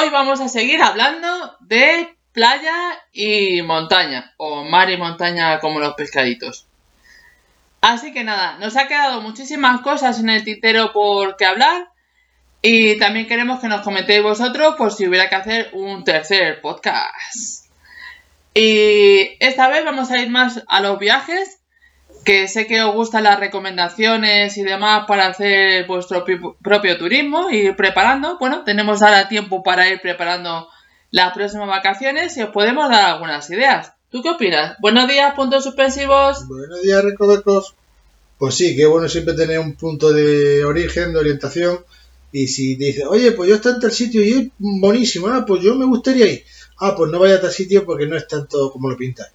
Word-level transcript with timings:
Hoy 0.00 0.10
vamos 0.10 0.40
a 0.40 0.48
seguir 0.48 0.80
hablando 0.80 1.56
de 1.58 2.16
playa 2.30 3.02
y 3.12 3.62
montaña, 3.62 4.32
o 4.36 4.62
mar 4.62 4.88
y 4.90 4.96
montaña 4.96 5.58
como 5.58 5.80
los 5.80 5.94
pescaditos. 5.94 6.68
Así 7.80 8.12
que 8.12 8.22
nada, 8.22 8.58
nos 8.58 8.76
ha 8.76 8.86
quedado 8.86 9.20
muchísimas 9.22 9.80
cosas 9.80 10.20
en 10.20 10.28
el 10.30 10.44
tintero 10.44 10.92
por 10.92 11.36
qué 11.36 11.46
hablar. 11.46 11.88
Y 12.62 12.96
también 13.00 13.26
queremos 13.26 13.58
que 13.58 13.66
nos 13.66 13.80
comentéis 13.80 14.22
vosotros 14.22 14.76
por 14.76 14.92
si 14.92 15.08
hubiera 15.08 15.28
que 15.28 15.34
hacer 15.34 15.70
un 15.72 16.04
tercer 16.04 16.60
podcast. 16.60 17.66
Y 18.54 19.36
esta 19.40 19.66
vez 19.66 19.84
vamos 19.84 20.12
a 20.12 20.18
ir 20.18 20.30
más 20.30 20.62
a 20.68 20.80
los 20.80 21.00
viajes, 21.00 21.57
que 22.24 22.48
sé 22.48 22.66
que 22.66 22.82
os 22.82 22.94
gustan 22.94 23.24
las 23.24 23.40
recomendaciones 23.40 24.56
y 24.56 24.62
demás 24.62 25.04
para 25.06 25.28
hacer 25.28 25.86
vuestro 25.86 26.24
propio 26.62 26.98
turismo, 26.98 27.50
ir 27.50 27.74
preparando. 27.76 28.38
Bueno, 28.38 28.64
tenemos 28.64 29.02
ahora 29.02 29.28
tiempo 29.28 29.62
para 29.62 29.88
ir 29.88 30.00
preparando 30.00 30.68
las 31.10 31.32
próximas 31.32 31.68
vacaciones 31.68 32.36
y 32.36 32.42
os 32.42 32.50
podemos 32.50 32.90
dar 32.90 33.10
algunas 33.10 33.48
ideas. 33.50 33.92
¿Tú 34.10 34.22
qué 34.22 34.30
opinas? 34.30 34.76
Buenos 34.80 35.08
días, 35.08 35.34
puntos 35.34 35.64
suspensivos. 35.64 36.46
Buenos 36.48 36.82
días, 36.82 37.02
recovecos. 37.04 37.74
Pues 38.38 38.54
sí, 38.54 38.76
qué 38.76 38.86
bueno 38.86 39.08
siempre 39.08 39.34
tener 39.34 39.58
un 39.58 39.74
punto 39.74 40.12
de 40.12 40.64
origen, 40.64 41.12
de 41.12 41.18
orientación. 41.18 41.80
Y 42.30 42.46
si 42.48 42.76
dices, 42.76 43.04
oye, 43.08 43.32
pues 43.32 43.48
yo 43.48 43.56
estoy 43.56 43.72
en 43.74 43.80
tal 43.80 43.92
sitio 43.92 44.22
y 44.22 44.32
es 44.32 44.48
buenísimo, 44.58 45.28
ah, 45.28 45.44
pues 45.46 45.62
yo 45.62 45.74
me 45.74 45.86
gustaría 45.86 46.26
ir. 46.26 46.44
Ah, 46.78 46.94
pues 46.96 47.10
no 47.10 47.18
vaya 47.18 47.36
a 47.36 47.40
tal 47.40 47.52
sitio 47.52 47.84
porque 47.84 48.06
no 48.06 48.16
es 48.16 48.28
tanto 48.28 48.70
como 48.70 48.88
lo 48.88 48.96
pintas. 48.96 49.30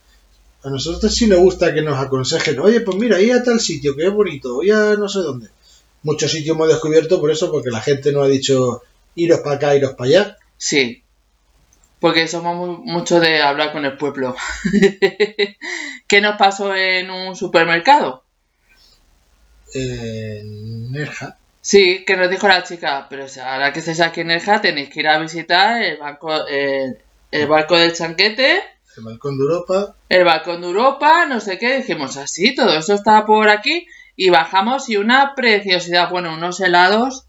A 0.63 0.69
nosotros 0.69 1.13
sí 1.13 1.27
nos 1.27 1.39
gusta 1.39 1.73
que 1.73 1.81
nos 1.81 1.99
aconsejen, 1.99 2.59
oye, 2.59 2.81
pues 2.81 2.97
mira, 2.97 3.19
ir 3.19 3.33
a 3.33 3.43
tal 3.43 3.59
sitio 3.59 3.95
que 3.95 4.07
es 4.07 4.13
bonito, 4.13 4.55
voy 4.55 4.71
a 4.71 4.95
no 4.95 5.09
sé 5.09 5.19
dónde. 5.19 5.49
Muchos 6.03 6.31
sitios 6.31 6.55
hemos 6.55 6.67
descubierto 6.67 7.19
por 7.19 7.31
eso, 7.31 7.51
porque 7.51 7.69
la 7.69 7.81
gente 7.81 8.11
nos 8.11 8.25
ha 8.25 8.29
dicho, 8.29 8.81
iros 9.15 9.39
para 9.39 9.55
acá, 9.55 9.75
iros 9.75 9.93
para 9.93 10.09
allá. 10.09 10.37
Sí, 10.57 11.03
porque 12.03 12.27
somos 12.27 12.79
mucho 12.79 13.21
de 13.21 13.41
hablar 13.41 13.71
con 13.71 13.85
el 13.85 13.95
pueblo. 13.95 14.35
¿Qué 16.07 16.19
nos 16.19 16.35
pasó 16.35 16.75
en 16.75 17.09
un 17.09 17.33
supermercado? 17.33 18.25
En 19.73 20.91
Nerja. 20.91 21.37
Sí, 21.61 22.03
que 22.05 22.17
nos 22.17 22.29
dijo 22.29 22.45
la 22.49 22.65
chica, 22.65 23.07
pero 23.09 23.25
ahora 23.41 23.71
que 23.71 23.79
estáis 23.79 24.01
aquí 24.01 24.19
en 24.19 24.27
Nerja 24.27 24.59
tenéis 24.59 24.89
que 24.89 24.99
ir 24.99 25.07
a 25.07 25.17
visitar 25.17 25.81
el 25.81 25.95
banco, 25.95 26.45
el, 26.45 27.47
barco 27.47 27.77
del 27.77 27.93
chanquete. 27.93 28.61
El 28.97 29.03
balcón 29.03 29.37
de 29.37 29.43
Europa. 29.43 29.95
El 30.09 30.23
balcón 30.23 30.61
de 30.61 30.67
Europa, 30.67 31.25
no 31.25 31.39
sé 31.39 31.57
qué. 31.57 31.77
Dijimos 31.77 32.17
así, 32.17 32.53
todo 32.55 32.73
eso 32.73 32.93
está 32.93 33.25
por 33.25 33.49
aquí. 33.49 33.87
Y 34.15 34.29
bajamos 34.29 34.89
y 34.89 34.97
una 34.97 35.33
preciosidad, 35.35 36.09
bueno, 36.09 36.33
unos 36.33 36.59
helados 36.59 37.25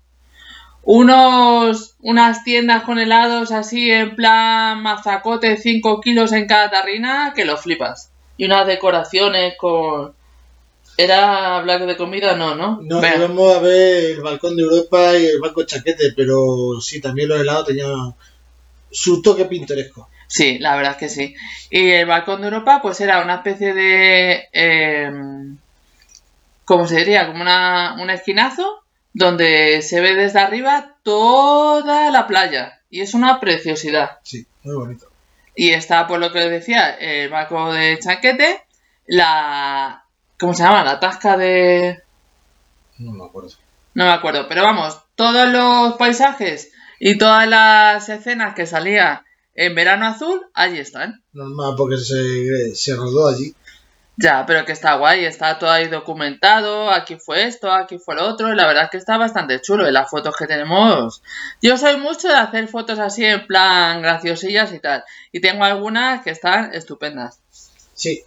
unos, 0.85 1.95
unas 2.01 2.45
tiendas 2.45 2.85
con 2.85 2.99
helados 2.99 3.53
así 3.53 3.91
en 3.91 4.15
plan 4.15 4.83
mazacote 4.83 5.57
5 5.57 6.01
kilos 6.01 6.33
en 6.33 6.47
cada 6.47 6.71
tarrina 6.71 7.33
que 7.35 7.45
lo 7.45 7.57
flipas. 7.57 8.11
Y 8.37 8.45
unas 8.47 8.67
decoraciones 8.67 9.55
con... 9.59 10.13
¿Era 10.97 11.57
hablar 11.57 11.87
de 11.87 11.97
comida? 11.97 12.37
No, 12.37 12.55
¿no? 12.55 12.81
No, 12.83 13.01
vamos 13.01 13.57
a 13.57 13.61
ver 13.61 14.13
el 14.13 14.21
balcón 14.21 14.57
de 14.57 14.63
Europa 14.63 15.19
y 15.19 15.27
el 15.27 15.41
banco 15.41 15.65
chaquete, 15.65 16.13
pero 16.15 16.81
sí, 16.81 17.01
también 17.01 17.31
los 17.31 17.41
helados 17.41 17.67
tenían 17.67 18.15
su 18.91 19.21
toque 19.21 19.47
pintoresco. 19.47 20.09
Sí, 20.35 20.59
la 20.59 20.75
verdad 20.75 20.93
es 20.93 20.99
que 20.99 21.09
sí. 21.09 21.37
Y 21.71 21.93
el 21.93 22.07
balcón 22.07 22.41
de 22.41 22.49
Europa, 22.49 22.81
pues 22.83 23.01
era 23.01 23.23
una 23.23 23.37
especie 23.37 23.73
de... 23.73 24.49
Eh, 24.53 25.13
¿Cómo 26.65 26.89
se 26.89 26.97
diría? 26.97 27.29
Como 27.29 27.43
una, 27.43 27.95
un 28.03 28.11
esquinazo 28.11 28.83
donde 29.13 29.81
se 29.83 30.01
ve 30.01 30.17
desde 30.17 30.41
arriba 30.41 30.97
toda 31.05 32.11
la 32.11 32.27
playa 32.27 32.81
y 32.91 33.03
es 33.03 33.15
una 33.15 33.39
preciosidad. 33.39 34.19
Sí, 34.25 34.45
muy 34.65 34.75
bonito. 34.75 35.07
Y 35.55 35.71
está, 35.71 36.09
por 36.09 36.19
lo 36.19 36.33
que 36.33 36.41
les 36.41 36.51
decía, 36.51 36.97
el 36.97 37.29
barco 37.29 37.73
de 37.73 37.97
Chanquete, 38.01 38.65
la... 39.07 40.03
¿Cómo 40.41 40.53
se 40.53 40.65
llama? 40.65 40.83
La 40.83 40.99
tasca 40.99 41.37
de... 41.37 42.03
No 42.99 43.13
me 43.13 43.25
acuerdo. 43.25 43.51
No 43.95 44.07
me 44.07 44.11
acuerdo, 44.11 44.49
pero 44.49 44.65
vamos, 44.65 45.01
todos 45.15 45.49
los 45.49 45.95
paisajes 45.95 46.73
y 46.99 47.19
todas 47.19 47.47
las 47.47 48.09
escenas 48.09 48.57
que 48.57 48.67
salía 48.67 49.25
en 49.55 49.75
verano 49.75 50.07
azul, 50.07 50.41
allí 50.55 50.79
están. 50.79 51.23
Normal, 51.33 51.75
porque 51.77 51.97
se, 51.97 52.75
se 52.75 52.97
rodó 52.97 53.29
allí. 53.29 53.55
Ya, 54.17 54.47
pero 54.47 54.65
que 54.65 54.73
está 54.73 54.95
guay, 54.95 55.25
está 55.25 55.59
todo 55.59 55.71
ahí 55.71 55.89
documentado, 55.89 56.89
aquí 56.91 57.17
fue 57.17 57.45
esto, 57.45 57.73
aquí 57.73 57.99
fue 57.99 58.15
lo 58.15 58.29
otro, 58.29 58.53
y 58.53 58.57
la 58.57 58.67
verdad 58.67 58.85
es 58.85 58.91
que 58.91 58.97
está 58.97 59.19
bastante 59.19 59.61
chulo, 59.61 59.89
y 59.89 59.93
las 59.93 60.09
fotos 60.09 60.37
que 60.37 60.47
tenemos... 60.47 61.21
Yo 61.61 61.77
soy 61.77 61.97
mucho 61.97 62.29
de 62.29 62.35
hacer 62.35 62.69
fotos 62.69 63.01
así 63.01 63.25
en 63.25 63.45
plan 63.47 64.03
graciosillas 64.03 64.73
y 64.73 64.79
tal, 64.79 65.03
y 65.33 65.41
tengo 65.41 65.65
algunas 65.65 66.23
que 66.23 66.31
están 66.31 66.73
estupendas. 66.75 67.41
Sí. 67.95 68.23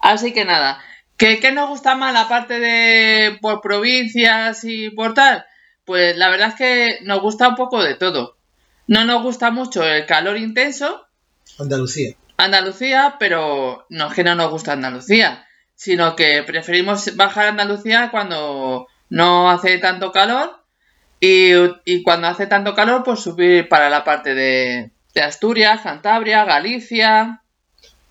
Así 0.00 0.34
que 0.34 0.44
nada, 0.44 0.78
¿qué, 1.16 1.40
qué 1.40 1.52
nos 1.52 1.70
gusta 1.70 1.94
más 1.94 2.12
la 2.12 2.28
parte 2.28 2.60
de 2.60 3.38
por 3.40 3.62
provincias 3.62 4.62
y 4.64 4.90
por 4.90 5.14
tal? 5.14 5.46
Pues 5.86 6.18
la 6.18 6.28
verdad 6.28 6.48
es 6.48 6.54
que 6.54 6.98
nos 7.04 7.22
gusta 7.22 7.48
un 7.48 7.56
poco 7.56 7.82
de 7.82 7.94
todo. 7.94 8.36
No 8.86 9.04
nos 9.04 9.22
gusta 9.22 9.50
mucho 9.50 9.84
el 9.84 10.06
calor 10.06 10.36
intenso. 10.36 11.06
Andalucía. 11.58 12.14
Andalucía, 12.36 13.16
pero 13.18 13.86
no 13.88 14.08
es 14.08 14.14
que 14.14 14.24
no 14.24 14.34
nos 14.34 14.50
gusta 14.50 14.72
Andalucía, 14.72 15.46
sino 15.74 16.16
que 16.16 16.42
preferimos 16.42 17.14
bajar 17.16 17.46
a 17.46 17.48
Andalucía 17.50 18.10
cuando 18.10 18.88
no 19.10 19.50
hace 19.50 19.78
tanto 19.78 20.10
calor 20.10 20.62
y, 21.24 22.02
cuando 22.02 22.26
hace 22.26 22.48
tanto 22.48 22.74
calor, 22.74 23.04
pues 23.04 23.20
subir 23.20 23.68
para 23.68 23.88
la 23.88 24.02
parte 24.02 24.34
de, 24.34 24.90
Asturias, 25.22 25.82
Cantabria, 25.82 26.44
Galicia. 26.44 27.42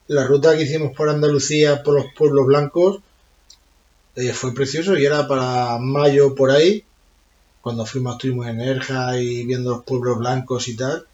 La 0.08 0.26
ruta 0.26 0.56
que 0.56 0.64
hicimos 0.64 0.96
por 0.96 1.10
Andalucía, 1.10 1.84
por 1.84 1.96
los 1.96 2.06
pueblos 2.16 2.46
blancos, 2.46 3.02
eh, 4.16 4.31
fue 4.31 4.54
precioso 4.54 4.98
y 4.98 5.06
era 5.06 5.28
para 5.28 5.78
mayo 5.80 6.36
por 6.36 6.52
ahí, 6.52 6.86
cuando 7.62 7.86
fuimos, 7.86 8.14
estuvimos 8.14 8.48
en 8.48 8.62
Erja 8.62 9.18
y 9.18 9.46
viendo 9.46 9.72
los 9.72 9.84
pueblos 9.84 10.18
blancos 10.18 10.68
y 10.68 10.76
tal 10.76 11.06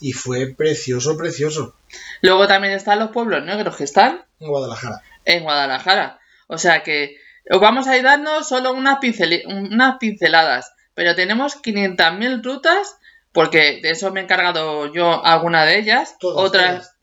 y 0.00 0.12
fue 0.12 0.46
precioso, 0.46 1.16
precioso. 1.16 1.74
Luego 2.22 2.46
también 2.46 2.74
están 2.74 2.98
los 2.98 3.10
pueblos 3.10 3.44
negros 3.44 3.76
que 3.76 3.84
están 3.84 4.24
en 4.40 4.48
Guadalajara. 4.48 5.02
En 5.24 5.42
Guadalajara. 5.42 6.20
O 6.46 6.58
sea 6.58 6.82
que 6.82 7.16
os 7.50 7.60
vamos 7.60 7.86
a 7.88 7.96
ir 7.96 8.02
dando 8.02 8.42
solo 8.42 8.72
unas, 8.72 8.98
unas 9.46 9.96
pinceladas, 9.98 10.72
pero 10.94 11.14
tenemos 11.14 11.60
500.000 11.62 12.44
rutas 12.44 12.96
porque 13.32 13.80
de 13.82 13.90
eso 13.90 14.10
me 14.10 14.20
he 14.20 14.22
encargado 14.24 14.92
yo 14.92 15.24
alguna 15.24 15.64
de 15.64 15.78
ellas, 15.78 16.16
otras 16.20 16.94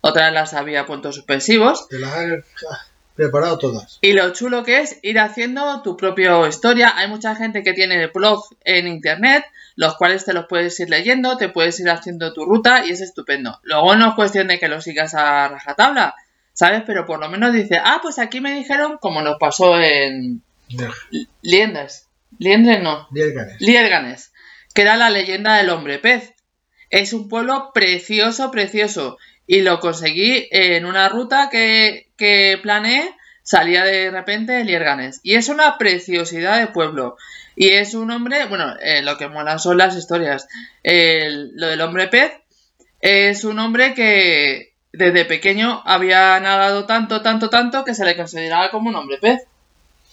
otras 0.00 0.32
las 0.32 0.52
había 0.54 0.84
puntos 0.84 1.14
suspensivos. 1.14 1.88
Te 1.88 1.98
las 1.98 2.16
preparado 3.14 3.58
todas. 3.58 3.98
Y 4.00 4.12
lo 4.12 4.32
chulo 4.32 4.62
que 4.64 4.80
es 4.80 4.98
ir 5.02 5.18
haciendo 5.18 5.82
tu 5.82 5.96
propia 5.96 6.46
historia. 6.48 6.92
Hay 6.96 7.08
mucha 7.08 7.34
gente 7.34 7.62
que 7.62 7.72
tiene 7.72 8.06
blog 8.08 8.44
en 8.64 8.86
internet, 8.86 9.44
los 9.76 9.96
cuales 9.96 10.24
te 10.24 10.32
los 10.32 10.46
puedes 10.46 10.78
ir 10.80 10.90
leyendo, 10.90 11.36
te 11.36 11.48
puedes 11.48 11.78
ir 11.80 11.90
haciendo 11.90 12.32
tu 12.32 12.44
ruta 12.44 12.86
y 12.86 12.90
es 12.90 13.00
estupendo. 13.00 13.58
Luego 13.62 13.96
no 13.96 14.10
es 14.10 14.14
cuestión 14.14 14.48
de 14.48 14.58
que 14.58 14.68
lo 14.68 14.80
sigas 14.80 15.14
a 15.14 15.48
rajatabla, 15.48 16.14
¿sabes? 16.52 16.82
Pero 16.86 17.06
por 17.06 17.20
lo 17.20 17.28
menos 17.28 17.52
dice, 17.52 17.78
ah, 17.82 18.00
pues 18.02 18.18
aquí 18.18 18.40
me 18.40 18.54
dijeron, 18.54 18.98
como 19.00 19.22
nos 19.22 19.36
pasó 19.38 19.78
en 19.78 20.42
Liendas. 21.42 22.08
Liendres 22.38 22.82
no. 22.82 23.08
Lierganes. 23.12 23.60
Lierganes, 23.60 24.32
que 24.74 24.82
era 24.82 24.96
la 24.96 25.10
leyenda 25.10 25.56
del 25.56 25.70
hombre 25.70 25.98
pez. 25.98 26.32
Es 26.90 27.12
un 27.12 27.28
pueblo 27.28 27.70
precioso, 27.72 28.50
precioso 28.50 29.18
y 29.46 29.60
lo 29.60 29.80
conseguí 29.80 30.48
en 30.50 30.86
una 30.86 31.08
ruta 31.08 31.48
que, 31.50 32.08
que 32.16 32.58
planeé, 32.62 33.14
salía 33.42 33.84
de 33.84 34.10
repente 34.10 34.64
Lierganes. 34.64 35.20
Y 35.22 35.34
es 35.34 35.48
una 35.48 35.78
preciosidad 35.78 36.58
de 36.58 36.68
pueblo. 36.68 37.16
Y 37.54 37.70
es 37.70 37.94
un 37.94 38.10
hombre, 38.10 38.46
bueno, 38.46 38.74
eh, 38.80 39.02
lo 39.02 39.18
que 39.18 39.28
mola 39.28 39.58
son 39.58 39.76
las 39.78 39.96
historias. 39.96 40.46
lo 40.84 41.66
del 41.66 41.80
hombre 41.80 42.08
pez 42.08 42.32
es 43.00 43.44
un 43.44 43.58
hombre 43.58 43.94
que 43.94 44.72
desde 44.92 45.24
pequeño 45.24 45.82
había 45.84 46.38
nadado 46.40 46.86
tanto, 46.86 47.20
tanto, 47.20 47.50
tanto 47.50 47.84
que 47.84 47.94
se 47.94 48.04
le 48.04 48.16
consideraba 48.16 48.70
como 48.70 48.88
un 48.88 48.96
hombre 48.96 49.18
pez. 49.18 49.42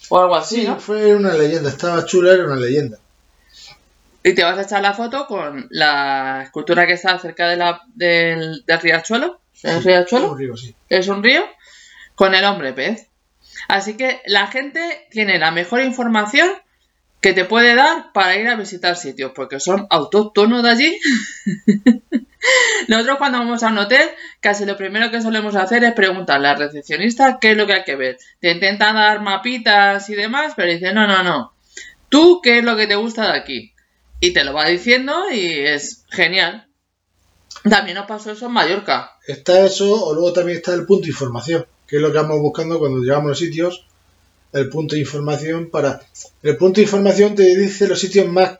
O 0.08 0.18
algo 0.18 0.34
así, 0.34 0.62
sí, 0.62 0.72
fue 0.78 1.14
una 1.14 1.34
leyenda, 1.34 1.70
estaba 1.70 2.04
chula, 2.04 2.32
era 2.32 2.46
una 2.46 2.56
leyenda. 2.56 2.98
Y 4.22 4.34
te 4.34 4.44
vas 4.44 4.58
a 4.58 4.62
echar 4.62 4.82
la 4.82 4.92
foto 4.92 5.26
con 5.26 5.66
la 5.70 6.42
escultura 6.44 6.86
que 6.86 6.92
está 6.92 7.18
cerca 7.18 7.48
de 7.48 7.56
la, 7.56 7.82
del, 7.94 8.62
riachuelo. 8.66 9.40
riachuelo? 9.62 10.26
Es 10.26 10.32
un 10.32 10.38
río, 10.38 10.56
sí. 10.56 10.74
Es 10.88 11.08
un 11.08 11.22
río 11.22 11.42
con 12.14 12.34
el 12.34 12.44
hombre 12.44 12.72
pez. 12.72 13.08
Así 13.68 13.96
que 13.96 14.20
la 14.26 14.46
gente 14.48 15.06
tiene 15.10 15.38
la 15.38 15.50
mejor 15.50 15.80
información 15.80 16.50
que 17.20 17.32
te 17.32 17.44
puede 17.44 17.74
dar 17.74 18.12
para 18.12 18.36
ir 18.36 18.48
a 18.48 18.56
visitar 18.56 18.96
sitios, 18.96 19.32
porque 19.34 19.60
son 19.60 19.86
autóctonos 19.90 20.62
de 20.62 20.70
allí. 20.70 20.98
Nosotros 22.88 23.18
cuando 23.18 23.38
vamos 23.38 23.62
a 23.62 23.68
un 23.68 23.78
hotel, 23.78 24.08
casi 24.40 24.64
lo 24.64 24.76
primero 24.76 25.10
que 25.10 25.20
solemos 25.20 25.54
hacer 25.56 25.84
es 25.84 25.92
preguntarle 25.92 26.48
al 26.48 26.58
recepcionista 26.58 27.38
qué 27.38 27.52
es 27.52 27.56
lo 27.56 27.66
que 27.66 27.74
hay 27.74 27.84
que 27.84 27.96
ver. 27.96 28.18
Te 28.40 28.50
intentan 28.50 28.94
dar 28.94 29.20
mapitas 29.20 30.08
y 30.08 30.14
demás, 30.14 30.54
pero 30.56 30.72
dice, 30.72 30.94
no, 30.94 31.06
no, 31.06 31.22
no. 31.22 31.52
¿Tú 32.08 32.40
qué 32.42 32.58
es 32.58 32.64
lo 32.64 32.76
que 32.76 32.86
te 32.86 32.96
gusta 32.96 33.32
de 33.32 33.38
aquí? 33.38 33.74
Y 34.20 34.32
te 34.32 34.44
lo 34.44 34.52
va 34.52 34.66
diciendo 34.68 35.30
y 35.32 35.46
es 35.46 36.04
genial. 36.10 36.66
También 37.68 37.96
nos 37.96 38.06
pasó 38.06 38.32
eso 38.32 38.46
en 38.46 38.52
Mallorca. 38.52 39.12
Está 39.26 39.64
eso, 39.64 40.04
o 40.06 40.14
luego 40.14 40.32
también 40.32 40.58
está 40.58 40.72
el 40.74 40.86
punto 40.86 41.02
de 41.04 41.10
información, 41.10 41.66
que 41.86 41.96
es 41.96 42.02
lo 42.02 42.10
que 42.12 42.18
vamos 42.18 42.38
buscando 42.40 42.78
cuando 42.78 43.00
llegamos 43.00 43.26
a 43.26 43.28
los 43.30 43.38
sitios, 43.38 43.86
el 44.52 44.68
punto 44.68 44.94
de 44.94 45.00
información 45.02 45.68
para... 45.70 46.00
El 46.42 46.56
punto 46.56 46.76
de 46.76 46.84
información 46.84 47.34
te 47.34 47.56
dice 47.56 47.86
los 47.88 48.00
sitios 48.00 48.26
más 48.28 48.58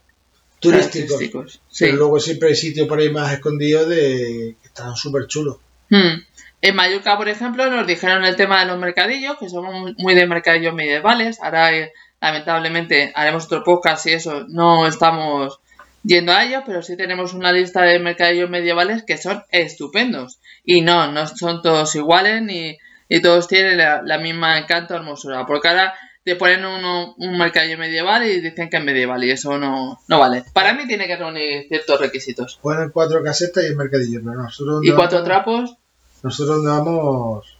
turísticos, 0.58 1.14
Turísticos, 1.16 1.60
Sí. 1.70 1.84
pero 1.86 1.96
luego 1.96 2.20
siempre 2.20 2.48
hay 2.50 2.54
sitios 2.56 2.86
por 2.86 2.98
ahí 2.98 3.10
más 3.10 3.32
escondidos 3.32 3.88
de 3.88 4.56
que 4.60 4.66
están 4.68 4.94
súper 4.96 5.26
chulos. 5.26 5.56
Hmm. 5.88 6.20
En 6.62 6.76
Mallorca, 6.76 7.16
por 7.16 7.28
ejemplo, 7.30 7.70
nos 7.70 7.86
dijeron 7.86 8.22
el 8.24 8.36
tema 8.36 8.60
de 8.60 8.66
los 8.66 8.78
mercadillos, 8.78 9.36
que 9.40 9.48
somos 9.48 9.72
muy- 9.74 9.94
muy 9.96 10.14
de 10.14 10.26
mercadillos 10.26 10.74
medievales. 10.74 11.38
Ahora, 11.40 11.74
eh, 11.74 11.90
lamentablemente, 12.20 13.12
haremos 13.14 13.46
otro 13.46 13.62
podcast 13.64 14.06
y 14.06 14.12
eso, 14.12 14.44
no 14.48 14.86
estamos 14.86 15.60
yendo 16.02 16.32
a 16.32 16.44
ellos, 16.44 16.62
pero 16.66 16.82
sí 16.82 16.96
tenemos 16.96 17.34
una 17.34 17.52
lista 17.52 17.82
de 17.82 17.98
mercadillos 17.98 18.48
medievales 18.50 19.02
que 19.04 19.16
son 19.18 19.42
estupendos. 19.50 20.38
Y 20.64 20.80
no, 20.82 21.10
no 21.12 21.26
son 21.26 21.62
todos 21.62 21.94
iguales 21.94 22.42
ni, 22.42 22.76
ni 23.08 23.20
todos 23.20 23.48
tienen 23.48 23.78
la, 23.78 24.02
la 24.02 24.18
misma 24.18 24.58
encanto 24.58 24.94
o 24.94 24.96
hermosura. 24.96 25.44
Porque 25.46 25.68
ahora 25.68 25.94
te 26.24 26.36
ponen 26.36 26.64
uno- 26.64 27.14
un 27.18 27.38
mercadillo 27.38 27.78
medieval 27.78 28.26
y 28.26 28.40
dicen 28.40 28.68
que 28.68 28.76
es 28.76 28.84
medieval 28.84 29.24
y 29.24 29.30
eso 29.30 29.56
no, 29.58 29.98
no 30.06 30.18
vale. 30.18 30.44
Para 30.52 30.74
mí 30.74 30.86
tiene 30.86 31.06
que 31.06 31.16
reunir 31.16 31.66
ciertos 31.68 32.00
requisitos. 32.00 32.58
Ponen 32.62 32.90
cuatro 32.90 33.22
casetas 33.22 33.64
y 33.64 33.68
el 33.68 33.76
mercadillo, 33.76 34.20
pero 34.24 34.42
nosotros 34.42 34.80
Y 34.84 34.92
cuatro 34.92 35.18
vamos- 35.18 35.24
trapos, 35.28 35.76
Nosotros 36.22 36.56
donde 36.62 36.70
vamos 36.70 37.56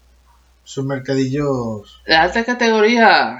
son 0.71 0.87
mercadillos 0.87 2.01
La 2.07 2.23
alta 2.23 2.45
categoría 2.45 3.37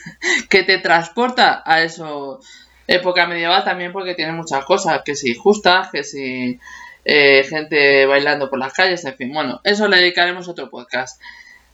que 0.50 0.64
te 0.64 0.76
transporta 0.78 1.62
a 1.64 1.82
eso. 1.82 2.40
Época 2.86 3.26
medieval 3.26 3.64
también 3.64 3.90
porque 3.90 4.14
tiene 4.14 4.32
muchas 4.32 4.62
cosas, 4.66 5.00
que 5.02 5.16
si 5.16 5.34
justas, 5.34 5.88
que 5.90 6.04
si 6.04 6.60
eh, 7.06 7.42
gente 7.44 8.04
bailando 8.04 8.50
por 8.50 8.58
las 8.58 8.74
calles, 8.74 9.02
en 9.06 9.16
fin. 9.16 9.32
Bueno, 9.32 9.62
eso 9.64 9.88
le 9.88 9.96
dedicaremos 9.96 10.46
otro 10.46 10.68
podcast. 10.68 11.18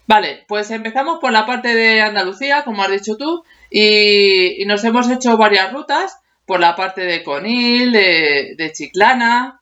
Vale, 0.06 0.44
pues 0.46 0.70
empezamos 0.70 1.18
por 1.18 1.32
la 1.32 1.44
parte 1.44 1.74
de 1.74 2.00
Andalucía, 2.00 2.62
como 2.62 2.84
has 2.84 2.92
dicho 2.92 3.16
tú, 3.16 3.42
y, 3.68 4.62
y 4.62 4.64
nos 4.66 4.84
hemos 4.84 5.10
hecho 5.10 5.36
varias 5.36 5.72
rutas 5.72 6.18
por 6.46 6.60
la 6.60 6.76
parte 6.76 7.00
de 7.00 7.24
Conil, 7.24 7.90
de, 7.90 8.54
de 8.56 8.72
Chiclana. 8.72 9.59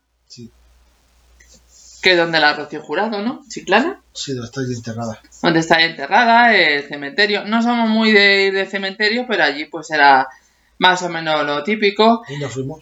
Que 2.08 2.12
es 2.14 2.18
donde 2.18 2.40
la 2.40 2.54
Rocío 2.54 2.80
Jurado, 2.80 3.20
¿no? 3.20 3.42
Chiclana 3.50 4.00
Sí, 4.14 4.32
donde 4.32 4.46
está 4.46 4.62
enterrada. 4.62 5.20
donde 5.42 5.60
está 5.60 5.82
enterrada, 5.82 6.56
el 6.56 6.88
cementerio. 6.88 7.44
No 7.44 7.60
somos 7.62 7.86
muy 7.90 8.12
de 8.12 8.46
ir 8.46 8.54
de 8.54 8.64
cementerio, 8.64 9.26
pero 9.28 9.44
allí 9.44 9.66
pues 9.66 9.90
era 9.90 10.26
más 10.78 11.02
o 11.02 11.08
menos 11.10 11.44
lo 11.44 11.62
típico 11.62 12.22
Y 12.28 12.38
nos 12.38 12.52
fuimos. 12.54 12.80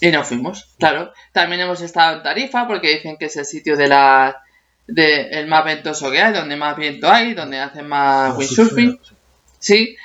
y 0.00 0.08
nos 0.12 0.28
fuimos, 0.28 0.68
claro. 0.78 1.12
También 1.32 1.62
hemos 1.62 1.80
estado 1.80 2.18
en 2.18 2.22
Tarifa 2.22 2.68
porque 2.68 2.94
dicen 2.94 3.16
que 3.18 3.24
es 3.26 3.36
el 3.36 3.44
sitio 3.46 3.76
de 3.76 3.88
la 3.88 4.42
de 4.86 5.28
el 5.30 5.46
más 5.48 5.64
ventoso 5.64 6.10
que 6.10 6.20
hay, 6.22 6.32
donde 6.32 6.54
más 6.56 6.76
viento 6.76 7.10
hay, 7.10 7.34
donde 7.34 7.58
hacen 7.58 7.88
más 7.88 8.36
windsurfing, 8.36 8.98
sí. 9.58 9.96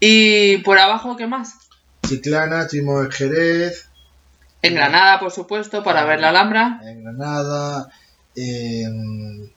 Y 0.00 0.58
por 0.58 0.78
abajo, 0.78 1.16
¿qué 1.16 1.26
más? 1.26 1.54
Chiclana, 2.06 2.62
estuvimos 2.62 3.04
en 3.06 3.10
Jerez, 3.10 3.87
En 4.62 4.74
Granada, 4.74 5.20
por 5.20 5.30
supuesto, 5.30 5.82
para 5.84 6.04
ver 6.04 6.20
la 6.20 6.30
Alhambra, 6.30 6.80
en 6.82 7.04
Granada, 7.04 7.88
en 8.34 9.52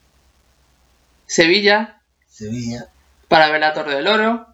Sevilla, 1.25 2.01
Sevilla. 2.27 2.87
para 3.27 3.49
ver 3.49 3.61
la 3.61 3.73
Torre 3.73 3.95
del 3.95 4.07
Oro, 4.07 4.51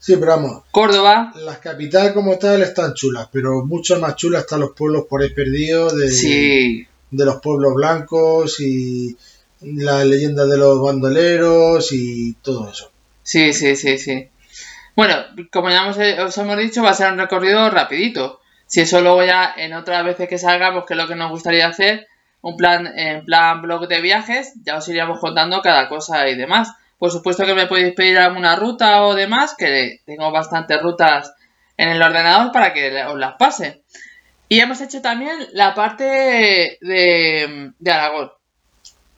Sí, 0.00 0.16
pero 0.16 0.32
vamos, 0.32 0.62
Córdoba, 0.70 1.30
las 1.36 1.58
capitales 1.58 2.12
como 2.12 2.38
tal 2.38 2.62
están 2.62 2.94
chulas, 2.94 3.28
pero 3.30 3.66
mucho 3.66 4.00
más 4.00 4.16
chulas 4.16 4.42
están 4.44 4.60
los 4.60 4.70
pueblos 4.70 5.04
por 5.06 5.20
ahí 5.20 5.28
perdidos, 5.34 5.94
de, 5.94 6.10
sí, 6.10 6.86
de 7.10 7.24
los 7.26 7.36
pueblos 7.42 7.74
blancos 7.74 8.60
y 8.60 9.14
la 9.60 10.02
leyenda 10.06 10.46
de 10.46 10.56
los 10.56 10.80
bandoleros 10.80 11.92
y 11.92 12.32
todo 12.40 12.70
eso. 12.70 12.90
Sí, 13.22 13.52
sí, 13.52 13.76
sí, 13.76 13.98
sí. 13.98 14.26
Bueno, 14.96 15.16
como 15.52 15.68
ya 15.68 15.82
hemos, 15.82 15.98
eh, 15.98 16.18
os 16.22 16.36
hemos 16.38 16.56
dicho, 16.56 16.82
va 16.82 16.90
a 16.90 16.94
ser 16.94 17.12
un 17.12 17.18
recorrido 17.18 17.68
rapidito. 17.68 18.39
Si 18.70 18.80
eso 18.80 19.00
luego 19.00 19.24
ya 19.24 19.52
en 19.56 19.72
otras 19.72 20.04
veces 20.04 20.28
que 20.28 20.38
salgamos, 20.38 20.84
que 20.86 20.94
es 20.94 20.96
lo 20.96 21.08
que 21.08 21.16
nos 21.16 21.32
gustaría 21.32 21.66
hacer, 21.66 22.06
un 22.40 22.56
plan 22.56 22.86
en 22.96 23.24
plan 23.24 23.60
blog 23.62 23.88
de 23.88 24.00
viajes, 24.00 24.52
ya 24.62 24.76
os 24.76 24.88
iríamos 24.88 25.18
contando 25.18 25.60
cada 25.60 25.88
cosa 25.88 26.28
y 26.28 26.36
demás. 26.36 26.72
Por 26.96 27.10
supuesto 27.10 27.44
que 27.44 27.54
me 27.54 27.66
podéis 27.66 27.94
pedir 27.94 28.16
alguna 28.18 28.54
ruta 28.54 29.02
o 29.02 29.16
demás, 29.16 29.56
que 29.58 29.98
tengo 30.06 30.30
bastantes 30.30 30.80
rutas 30.80 31.34
en 31.76 31.88
el 31.88 32.00
ordenador 32.00 32.52
para 32.52 32.72
que 32.72 33.04
os 33.06 33.18
las 33.18 33.34
pase. 33.40 33.82
Y 34.48 34.60
hemos 34.60 34.80
hecho 34.80 35.02
también 35.02 35.48
la 35.52 35.74
parte 35.74 36.78
de, 36.80 37.72
de 37.76 37.90
Aragón. 37.90 38.30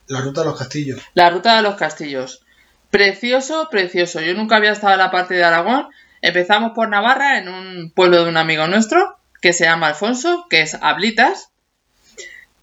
La 0.06 0.22
ruta 0.22 0.40
a 0.40 0.44
los 0.44 0.58
castillos. 0.58 1.02
La 1.12 1.28
ruta 1.28 1.56
de 1.56 1.62
los 1.62 1.74
castillos. 1.74 2.42
Precioso, 2.88 3.68
precioso. 3.70 4.22
Yo 4.22 4.32
nunca 4.32 4.56
había 4.56 4.72
estado 4.72 4.94
en 4.94 5.00
la 5.00 5.10
parte 5.10 5.34
de 5.34 5.44
Aragón. 5.44 5.88
Empezamos 6.22 6.72
por 6.74 6.88
Navarra, 6.88 7.36
en 7.36 7.48
un 7.50 7.92
pueblo 7.94 8.24
de 8.24 8.30
un 8.30 8.38
amigo 8.38 8.66
nuestro, 8.66 9.18
que 9.42 9.52
se 9.52 9.64
llama 9.64 9.88
Alfonso, 9.88 10.46
que 10.48 10.62
es 10.62 10.74
Ablitas. 10.80 11.50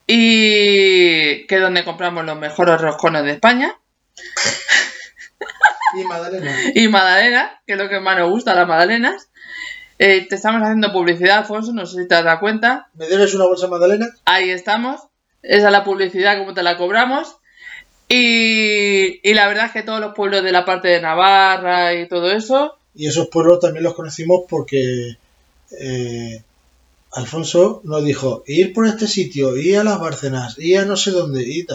Y 0.07 1.45
que 1.45 1.55
es 1.55 1.61
donde 1.61 1.83
compramos 1.83 2.25
los 2.25 2.39
mejores 2.39 2.81
roscones 2.81 3.23
de 3.25 3.31
España. 3.33 3.77
Y 5.95 6.03
Madalena. 6.03 6.55
Y 6.73 6.87
magdalena, 6.87 7.61
que 7.67 7.73
es 7.73 7.79
lo 7.79 7.89
que 7.89 7.99
más 7.99 8.17
nos 8.17 8.29
gusta, 8.29 8.55
las 8.55 8.67
magdalenas. 8.67 9.29
Eh, 9.99 10.25
te 10.27 10.35
estamos 10.35 10.61
haciendo 10.61 10.93
publicidad, 10.93 11.39
Alfonso, 11.39 11.73
no 11.73 11.85
sé 11.85 12.01
si 12.01 12.07
te 12.07 12.15
has 12.15 12.23
dado 12.23 12.39
cuenta. 12.39 12.89
¿Me 12.93 13.07
debes 13.07 13.33
una 13.35 13.45
bolsa 13.45 13.65
de 13.65 13.71
Madalena? 13.71 14.07
Ahí 14.25 14.49
estamos. 14.49 15.01
Esa 15.43 15.67
es 15.67 15.71
la 15.71 15.83
publicidad, 15.83 16.37
como 16.39 16.53
te 16.53 16.63
la 16.63 16.77
cobramos. 16.77 17.37
Y, 18.07 19.19
y 19.27 19.33
la 19.33 19.47
verdad 19.47 19.65
es 19.65 19.71
que 19.71 19.83
todos 19.83 19.99
los 19.99 20.15
pueblos 20.15 20.43
de 20.43 20.51
la 20.51 20.65
parte 20.65 20.87
de 20.87 21.01
Navarra 21.01 21.93
y 21.93 22.07
todo 22.07 22.31
eso, 22.31 22.77
Y 22.95 23.07
esos 23.07 23.27
pueblos 23.27 23.59
también 23.59 23.83
los 23.83 23.93
conocimos 23.93 24.45
porque 24.49 25.17
eh, 25.79 26.43
Alfonso 27.11 27.81
nos 27.83 28.03
dijo 28.03 28.43
ir 28.45 28.73
por 28.73 28.85
este 28.85 29.07
sitio, 29.07 29.55
ir 29.57 29.77
a 29.77 29.83
las 29.83 29.99
Bárcenas, 29.99 30.57
ir 30.59 30.79
a 30.79 30.85
no 30.85 30.95
sé 30.95 31.11
dónde, 31.11 31.43
y. 31.43 31.65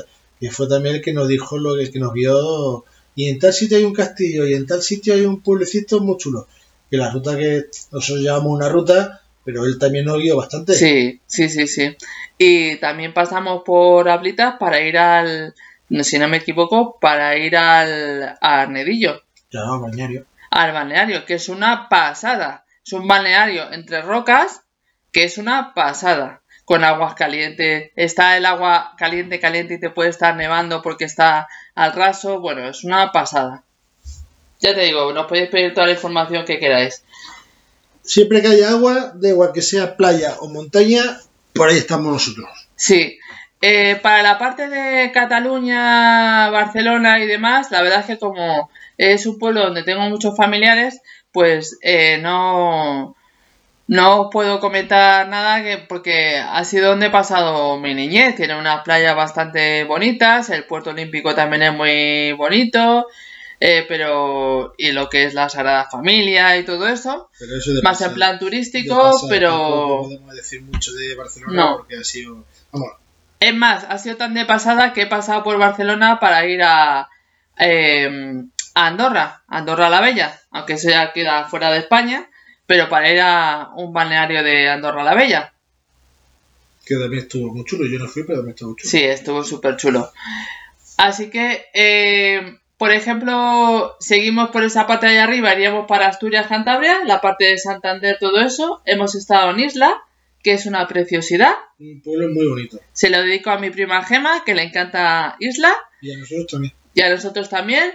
Que 0.40 0.50
fue 0.50 0.68
también 0.68 0.96
el 0.96 1.00
que 1.02 1.12
nos 1.12 1.28
dijo 1.28 1.58
lo 1.58 1.76
que, 1.76 1.90
que 1.90 1.98
nos 2.00 2.12
vio. 2.12 2.84
Y 3.14 3.28
en 3.28 3.38
tal 3.38 3.52
sitio 3.52 3.78
hay 3.78 3.84
un 3.84 3.94
castillo, 3.94 4.46
y 4.46 4.54
en 4.54 4.66
tal 4.66 4.82
sitio 4.82 5.14
hay 5.14 5.22
un 5.24 5.40
pueblecito 5.40 6.00
muy 6.00 6.16
chulo. 6.18 6.46
Que 6.90 6.96
la 6.96 7.10
ruta 7.10 7.36
que 7.36 7.64
nosotros 7.92 8.22
llamamos 8.24 8.52
una 8.52 8.68
ruta, 8.68 9.22
pero 9.44 9.64
él 9.64 9.78
también 9.78 10.04
nos 10.04 10.18
guió 10.18 10.36
bastante. 10.36 10.74
sí, 10.74 11.20
sí, 11.26 11.48
sí, 11.48 11.66
sí. 11.66 11.96
Y 12.36 12.76
también 12.76 13.14
pasamos 13.14 13.62
por 13.64 14.08
Ablitas 14.08 14.56
para 14.58 14.80
ir 14.80 14.98
al, 14.98 15.54
si 16.02 16.18
no 16.18 16.28
me 16.28 16.38
equivoco, 16.38 16.98
para 17.00 17.36
ir 17.38 17.56
al 17.56 18.22
a 18.40 18.62
Arnedillo, 18.62 19.22
Ya, 19.52 19.60
balneario. 19.64 20.26
al 20.50 20.72
balneario, 20.72 21.24
que 21.24 21.34
es 21.34 21.48
una 21.48 21.88
pasada. 21.88 22.64
Es 22.84 22.92
un 22.92 23.06
balneario 23.06 23.72
entre 23.72 24.02
rocas 24.02 24.60
que 25.14 25.22
es 25.22 25.38
una 25.38 25.72
pasada. 25.72 26.42
Con 26.66 26.82
aguas 26.82 27.14
calientes. 27.14 27.92
Está 27.94 28.36
el 28.36 28.46
agua 28.46 28.94
caliente, 28.98 29.38
caliente 29.38 29.74
y 29.74 29.80
te 29.80 29.90
puede 29.90 30.10
estar 30.10 30.34
nevando 30.34 30.82
porque 30.82 31.04
está 31.04 31.46
al 31.74 31.92
raso. 31.92 32.40
Bueno, 32.40 32.68
es 32.68 32.84
una 32.84 33.12
pasada. 33.12 33.62
Ya 34.60 34.74
te 34.74 34.80
digo, 34.80 35.12
nos 35.12 35.26
podéis 35.26 35.50
pedir 35.50 35.72
toda 35.74 35.86
la 35.86 35.92
información 35.92 36.44
que 36.44 36.58
queráis. 36.58 37.04
Siempre 38.02 38.42
que 38.42 38.48
haya 38.48 38.70
agua, 38.70 39.12
da 39.14 39.28
igual 39.28 39.52
que 39.52 39.62
sea 39.62 39.96
playa 39.96 40.36
o 40.40 40.48
montaña, 40.48 41.02
por 41.54 41.68
ahí 41.68 41.76
estamos 41.76 42.12
nosotros. 42.12 42.48
Sí. 42.74 43.18
Eh, 43.60 43.96
para 44.02 44.22
la 44.22 44.38
parte 44.38 44.68
de 44.68 45.12
Cataluña, 45.12 46.50
Barcelona 46.50 47.20
y 47.20 47.26
demás, 47.26 47.70
la 47.70 47.82
verdad 47.82 48.00
es 48.00 48.06
que 48.06 48.18
como 48.18 48.70
es 48.96 49.26
un 49.26 49.38
pueblo 49.38 49.60
donde 49.60 49.84
tengo 49.84 50.02
muchos 50.02 50.36
familiares, 50.36 51.00
pues 51.30 51.78
eh, 51.82 52.18
no, 52.22 53.16
no 53.86 54.22
os 54.22 54.28
puedo 54.32 54.60
comentar 54.60 55.28
nada 55.28 55.62
que, 55.62 55.76
porque 55.78 56.38
ha 56.38 56.64
sido 56.64 56.90
donde 56.90 57.06
he 57.06 57.10
pasado 57.10 57.78
mi 57.78 57.94
niñez. 57.94 58.34
Tiene 58.36 58.58
unas 58.58 58.82
playas 58.82 59.14
bastante 59.14 59.84
bonitas, 59.84 60.48
el 60.50 60.64
puerto 60.64 60.90
olímpico 60.90 61.34
también 61.34 61.62
es 61.64 61.74
muy 61.74 62.32
bonito, 62.32 63.06
eh, 63.60 63.84
pero 63.86 64.74
y 64.78 64.92
lo 64.92 65.08
que 65.08 65.24
es 65.24 65.34
la 65.34 65.48
Sagrada 65.48 65.88
Familia 65.90 66.56
y 66.56 66.64
todo 66.64 66.88
eso, 66.88 67.28
Pero 67.38 67.56
eso 67.56 67.72
de 67.74 67.82
más 67.82 67.98
pasar- 67.98 68.08
en 68.08 68.14
plan 68.14 68.32
de 68.32 68.38
turístico, 68.38 68.96
pasar 68.96 69.28
pero... 69.28 70.00
podemos 70.02 70.34
decir 70.34 70.62
mucho 70.62 70.92
de 70.92 71.14
Barcelona 71.14 71.52
No. 71.54 71.76
porque 71.78 71.96
ha 71.98 72.04
sido. 72.04 72.44
Vamos, 72.72 72.90
Es 73.40 73.54
más, 73.54 73.84
ha 73.88 73.98
sido 73.98 74.16
tan 74.16 74.32
de 74.34 74.46
pasada 74.46 74.92
que 74.94 75.02
he 75.02 75.06
pasado 75.06 75.42
por 75.44 75.58
Barcelona 75.58 76.18
para 76.20 76.46
ir 76.46 76.62
a, 76.62 77.08
eh, 77.58 78.42
a 78.74 78.86
Andorra, 78.86 79.42
Andorra 79.46 79.88
la 79.90 80.00
Bella, 80.00 80.40
aunque 80.50 80.76
ya 80.78 81.12
queda 81.12 81.44
fuera 81.44 81.70
de 81.70 81.78
España, 81.78 82.28
pero 82.66 82.88
para 82.88 83.10
ir 83.10 83.20
a 83.20 83.70
un 83.76 83.92
balneario 83.92 84.42
de 84.42 84.68
Andorra 84.70 85.04
la 85.04 85.14
Bella. 85.14 85.52
que 86.86 86.96
también 86.96 87.22
estuvo 87.22 87.52
muy 87.54 87.64
chulo. 87.64 87.86
Yo 87.86 87.98
no 87.98 88.06
fui, 88.08 88.24
pero 88.24 88.38
también 88.40 88.54
estuvo 88.54 88.74
chulo. 88.76 88.90
Sí, 88.90 89.02
estuvo 89.02 89.42
súper 89.44 89.76
chulo. 89.76 90.12
Así 90.98 91.30
que, 91.30 91.66
eh, 91.74 92.58
por 92.76 92.90
ejemplo, 92.92 93.96
seguimos 94.00 94.50
por 94.50 94.62
esa 94.64 94.86
parte 94.86 95.06
de 95.06 95.12
allá 95.12 95.24
arriba, 95.24 95.54
iríamos 95.54 95.86
para 95.86 96.06
Asturias, 96.06 96.46
Cantabria, 96.46 97.04
la 97.04 97.20
parte 97.20 97.46
de 97.46 97.58
Santander, 97.58 98.16
todo 98.20 98.40
eso. 98.40 98.82
Hemos 98.84 99.14
estado 99.14 99.50
en 99.52 99.60
Isla, 99.60 100.02
que 100.42 100.52
es 100.52 100.66
una 100.66 100.86
preciosidad. 100.86 101.54
Un 101.78 102.02
pueblo 102.02 102.28
muy 102.28 102.46
bonito. 102.46 102.78
Se 102.92 103.08
lo 103.10 103.22
dedico 103.22 103.50
a 103.50 103.58
mi 103.58 103.70
prima 103.70 104.04
Gema, 104.04 104.44
que 104.44 104.54
le 104.54 104.62
encanta 104.62 105.36
Isla, 105.40 105.74
Y 106.02 106.12
a 106.12 106.18
nosotros 106.18 106.46
también. 106.50 106.74
y 106.94 107.00
a 107.00 107.10
nosotros 107.10 107.48
también. 107.48 107.92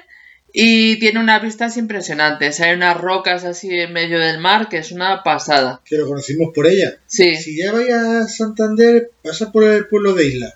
Y 0.54 1.00
tiene 1.00 1.20
unas 1.20 1.42
vistas 1.42 1.78
impresionantes. 1.78 2.60
Hay 2.60 2.74
unas 2.74 3.00
rocas 3.00 3.44
así 3.44 3.70
en 3.70 3.94
medio 3.94 4.20
del 4.20 4.40
mar 4.40 4.68
que 4.70 4.78
es 4.78 4.92
una 4.92 5.24
pasada. 5.24 5.82
Que 5.86 5.98
lo 5.98 6.08
conocimos 6.08 6.52
por 6.54 6.68
ella. 6.68 6.98
Sí, 7.08 7.36
Si 7.36 7.58
ya 7.58 7.72
vais 7.72 7.92
a 7.92 8.28
Santander, 8.28 9.12
pasa 9.22 9.52
por 9.52 9.64
el 9.64 9.88
pueblo 9.88 10.14
de 10.14 10.28
Isla. 10.28 10.56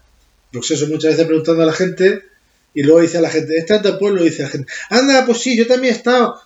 Pues 0.51 0.71
eso, 0.71 0.87
muchas 0.87 1.11
veces 1.11 1.25
preguntando 1.25 1.63
a 1.63 1.67
la 1.67 1.73
gente, 1.73 2.23
y 2.73 2.83
luego 2.83 3.01
dice 3.01 3.17
a 3.17 3.21
la 3.21 3.29
gente, 3.29 3.57
¿está 3.57 3.81
en 3.83 3.97
pueblo? 3.97 4.23
Dice 4.23 4.43
la 4.43 4.49
gente, 4.49 4.71
anda, 4.89 5.25
pues 5.25 5.39
sí, 5.39 5.57
yo 5.57 5.67
también 5.67 5.93
he 5.93 5.97
estado. 5.97 6.39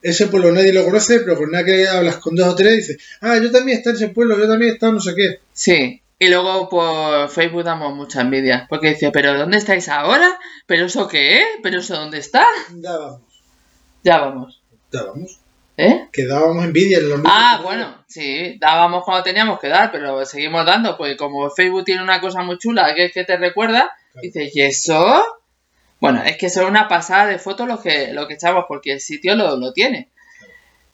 Ese 0.00 0.26
pueblo 0.26 0.50
nadie 0.50 0.72
lo 0.72 0.84
conoce, 0.84 1.20
pero 1.20 1.36
con 1.36 1.50
nada 1.50 1.64
que 1.64 1.86
hablas 1.86 2.16
con 2.16 2.34
dos 2.34 2.48
o 2.48 2.54
tres, 2.56 2.88
dice, 2.88 2.98
ah, 3.20 3.38
yo 3.38 3.52
también 3.52 3.76
he 3.76 3.78
estado 3.78 3.96
en 3.96 4.02
ese 4.02 4.12
pueblo, 4.12 4.36
yo 4.36 4.48
también 4.48 4.72
he 4.72 4.74
estado 4.74 4.92
no 4.92 5.00
sé 5.00 5.14
qué. 5.14 5.38
sí. 5.52 5.98
Y 6.22 6.28
luego 6.28 6.68
por 6.68 7.28
Facebook 7.30 7.64
damos 7.64 7.96
mucha 7.96 8.20
envidia. 8.20 8.66
Porque 8.68 8.90
dice, 8.90 9.10
¿pero 9.10 9.36
dónde 9.36 9.56
estáis 9.58 9.88
ahora? 9.88 10.38
¿Pero 10.66 10.86
eso 10.86 11.08
qué 11.08 11.38
es? 11.40 11.46
¿Pero 11.64 11.80
eso 11.80 11.96
dónde 11.96 12.18
está? 12.18 12.46
Ya 12.80 12.96
vamos, 12.96 13.22
Ya 14.04 14.18
vamos. 14.20 14.62
ya 14.92 15.02
vamos. 15.02 15.40
¿Eh? 15.76 16.06
Que 16.12 16.26
dábamos 16.26 16.64
envidia 16.64 16.98
en 16.98 17.08
los 17.08 17.20
Ah, 17.24 17.58
bueno, 17.64 18.04
sí, 18.06 18.56
dábamos 18.60 19.02
cuando 19.04 19.24
teníamos 19.24 19.58
que 19.58 19.66
dar, 19.66 19.90
pero 19.90 20.24
seguimos 20.24 20.64
dando, 20.64 20.96
pues 20.96 21.16
como 21.16 21.50
Facebook 21.50 21.86
tiene 21.86 22.04
una 22.04 22.20
cosa 22.20 22.44
muy 22.44 22.56
chula 22.56 22.94
que 22.94 23.06
es 23.06 23.12
que 23.12 23.24
te 23.24 23.36
recuerda, 23.36 23.90
dices, 24.22 24.54
¿y 24.54 24.60
eso? 24.60 25.24
Bueno, 25.98 26.22
es 26.24 26.36
que 26.36 26.50
son 26.50 26.66
una 26.66 26.86
pasada 26.86 27.26
de 27.26 27.40
fotos 27.40 27.66
lo 27.66 27.80
que, 27.82 28.12
lo 28.12 28.28
que 28.28 28.34
echamos, 28.34 28.66
porque 28.68 28.92
el 28.92 29.00
sitio 29.00 29.34
lo, 29.34 29.56
lo 29.56 29.72
tiene. 29.72 30.08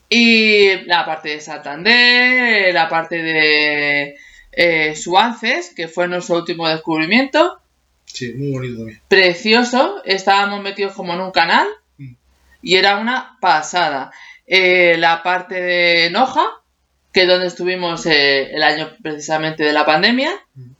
Y 0.08 0.86
la 0.86 1.04
parte 1.04 1.28
de 1.28 1.40
Santander, 1.42 2.72
la 2.72 2.88
parte 2.88 3.22
de 3.22 4.14
eh, 4.60 4.96
Suances, 4.96 5.72
que 5.76 5.86
fue 5.86 6.08
nuestro 6.08 6.36
último 6.36 6.66
descubrimiento, 6.68 7.60
Sí, 8.06 8.32
muy 8.34 8.50
bonito 8.50 8.76
también. 8.78 9.00
precioso, 9.06 10.02
estábamos 10.04 10.62
metidos 10.62 10.94
como 10.94 11.12
en 11.14 11.20
un 11.20 11.30
canal 11.30 11.68
Mm. 11.98 12.14
y 12.62 12.74
era 12.76 12.96
una 12.96 13.36
pasada. 13.40 14.10
Eh, 14.46 14.96
la 14.98 15.22
parte 15.22 15.60
de 15.60 16.10
Noja, 16.10 16.44
que 17.12 17.22
es 17.22 17.28
donde 17.28 17.46
estuvimos 17.46 18.04
eh, 18.06 18.50
el 18.54 18.62
año 18.62 18.90
precisamente 19.02 19.62
de 19.62 19.72
la 19.72 19.84
pandemia, 19.86 20.30
Mm. 20.54 20.70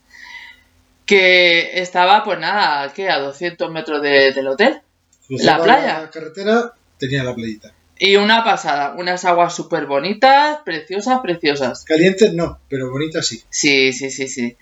que 1.07 1.81
estaba 1.81 2.25
pues 2.25 2.39
nada, 2.39 2.93
que 2.93 3.09
a 3.09 3.19
200 3.19 3.71
metros 3.71 4.03
de- 4.03 4.33
del 4.33 4.49
hotel. 4.49 4.81
Cruzaba 5.27 5.65
playa. 5.65 6.01
La 6.01 6.11
carretera 6.11 6.73
tenía 6.99 7.23
la 7.25 7.35
playita. 7.35 7.73
Y 7.99 8.17
una 8.17 8.45
pasada, 8.45 8.95
unas 8.97 9.25
aguas 9.25 9.55
súper 9.55 9.87
bonitas, 9.87 10.59
preciosas, 10.64 11.21
preciosas. 11.21 11.85
Calientes 11.85 12.33
no, 12.33 12.61
pero 12.69 12.90
bonitas 12.90 13.26
sí. 13.26 13.43
Sí, 13.50 13.93
sí, 13.93 14.11
sí, 14.11 14.28
sí. 14.28 14.57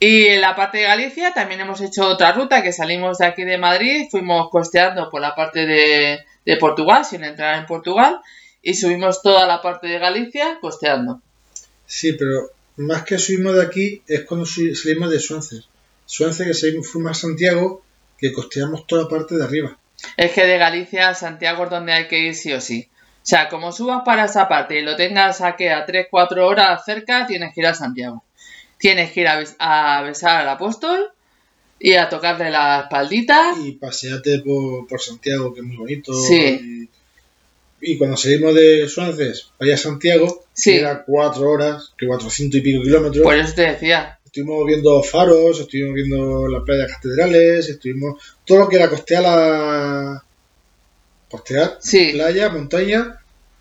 Y 0.00 0.26
en 0.26 0.40
la 0.40 0.54
parte 0.54 0.78
de 0.78 0.84
Galicia 0.84 1.34
también 1.34 1.60
hemos 1.60 1.80
hecho 1.80 2.06
otra 2.06 2.30
ruta 2.32 2.62
que 2.62 2.72
salimos 2.72 3.18
de 3.18 3.26
aquí 3.26 3.42
de 3.42 3.58
Madrid, 3.58 4.06
fuimos 4.08 4.48
costeando 4.50 5.10
por 5.10 5.20
la 5.20 5.34
parte 5.34 5.66
de, 5.66 6.20
de 6.46 6.56
Portugal, 6.56 7.04
sin 7.04 7.24
entrar 7.24 7.58
en 7.58 7.66
Portugal, 7.66 8.20
y 8.62 8.74
subimos 8.74 9.22
toda 9.22 9.46
la 9.46 9.60
parte 9.60 9.88
de 9.88 9.98
Galicia 9.98 10.58
costeando. 10.60 11.20
Sí, 11.84 12.12
pero 12.12 12.52
más 12.76 13.02
que 13.02 13.18
subimos 13.18 13.56
de 13.56 13.62
aquí 13.62 14.02
es 14.06 14.22
cuando 14.22 14.46
salimos 14.46 15.10
de 15.10 15.18
Suances. 15.18 15.68
Suances 16.06 16.46
que 16.46 16.54
salimos, 16.54 16.86
fuimos 16.86 17.10
a 17.10 17.14
Santiago, 17.14 17.82
que 18.16 18.32
costeamos 18.32 18.86
toda 18.86 19.02
la 19.02 19.08
parte 19.08 19.36
de 19.36 19.42
arriba. 19.42 19.76
Es 20.16 20.32
que 20.32 20.46
de 20.46 20.58
Galicia 20.58 21.08
a 21.10 21.14
Santiago 21.14 21.64
es 21.64 21.70
donde 21.70 21.92
hay 21.92 22.08
que 22.08 22.18
ir 22.18 22.34
sí 22.34 22.52
o 22.52 22.60
sí. 22.60 22.88
O 22.92 23.26
sea, 23.28 23.48
como 23.48 23.72
subas 23.72 24.02
para 24.04 24.24
esa 24.24 24.48
parte 24.48 24.78
y 24.78 24.82
lo 24.82 24.96
tengas 24.96 25.40
aquí 25.42 25.66
a 25.66 25.86
3-4 25.86 26.38
horas 26.42 26.82
cerca, 26.84 27.26
tienes 27.26 27.52
que 27.54 27.60
ir 27.60 27.66
a 27.66 27.74
Santiago. 27.74 28.24
Tienes 28.78 29.12
que 29.12 29.20
ir 29.22 29.28
a, 29.28 29.40
bes- 29.40 29.56
a 29.58 30.02
besar 30.02 30.40
al 30.40 30.48
apóstol 30.48 31.10
y 31.80 31.94
a 31.94 32.08
tocarle 32.08 32.50
la 32.50 32.82
espaldita. 32.84 33.54
Y 33.62 33.72
paseate 33.72 34.38
por, 34.38 34.86
por 34.86 35.00
Santiago, 35.00 35.52
que 35.52 35.60
es 35.60 35.66
muy 35.66 35.76
bonito. 35.76 36.12
Sí. 36.14 36.88
Y, 37.80 37.92
y 37.92 37.98
cuando 37.98 38.16
salimos 38.16 38.54
de 38.54 38.88
Suances, 38.88 39.50
vaya 39.58 39.74
a 39.74 39.78
Santiago, 39.78 40.44
Sí. 40.52 40.72
que 40.72 40.80
era 40.80 41.04
cuatro 41.04 41.50
horas, 41.50 41.92
que 41.98 42.06
400 42.06 42.58
y 42.58 42.62
pico 42.62 42.82
kilómetros. 42.82 43.22
Por 43.22 43.36
eso 43.36 43.54
te 43.54 43.62
decía. 43.62 44.17
Estuvimos 44.28 44.66
viendo 44.66 45.02
faros, 45.02 45.58
estuvimos 45.58 45.94
viendo 45.94 46.48
las 46.48 46.62
playas 46.62 46.92
catedrales, 46.92 47.66
estuvimos 47.70 48.22
todo 48.44 48.58
lo 48.58 48.68
que 48.68 48.76
era 48.76 48.90
costear 48.90 49.22
la. 49.22 50.22
costear, 51.30 51.78
Sí. 51.80 52.10
playa, 52.12 52.50
montaña. 52.50 53.20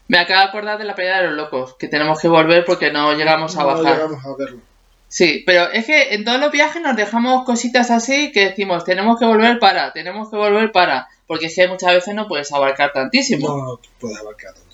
Me 0.10 0.18
acabo 0.20 0.42
de 0.42 0.48
acordar 0.48 0.78
de 0.78 0.84
la 0.84 0.94
playa 0.94 1.22
de 1.22 1.28
los 1.28 1.36
locos, 1.38 1.76
que 1.80 1.88
tenemos 1.88 2.20
que 2.20 2.28
volver 2.28 2.66
porque 2.66 2.92
no 2.92 3.14
llegamos 3.14 3.56
a 3.56 3.62
no 3.62 3.68
bajar. 3.68 3.96
llegamos 3.96 4.26
a 4.26 4.36
verlo. 4.38 4.60
Sí, 5.08 5.44
pero 5.46 5.72
es 5.72 5.86
que 5.86 6.14
en 6.16 6.26
todos 6.26 6.40
los 6.42 6.52
viajes 6.52 6.82
nos 6.82 6.98
dejamos 6.98 7.46
cositas 7.46 7.90
así 7.90 8.34
que 8.34 8.50
decimos, 8.50 8.84
tenemos 8.84 9.18
que 9.18 9.26
volver 9.26 9.60
para, 9.60 9.94
tenemos 9.94 10.30
que 10.30 10.36
volver 10.36 10.74
para, 10.74 11.08
porque 11.28 11.46
es 11.46 11.56
que 11.56 11.66
muchas 11.70 11.94
veces 11.94 12.14
no 12.14 12.28
puedes 12.28 12.52
abarcar 12.52 12.92
tantísimo. 12.92 13.48
No, 13.48 13.58
no 13.66 13.80
puedes 14.00 14.20
abarcar 14.20 14.54
tanto. 14.54 14.67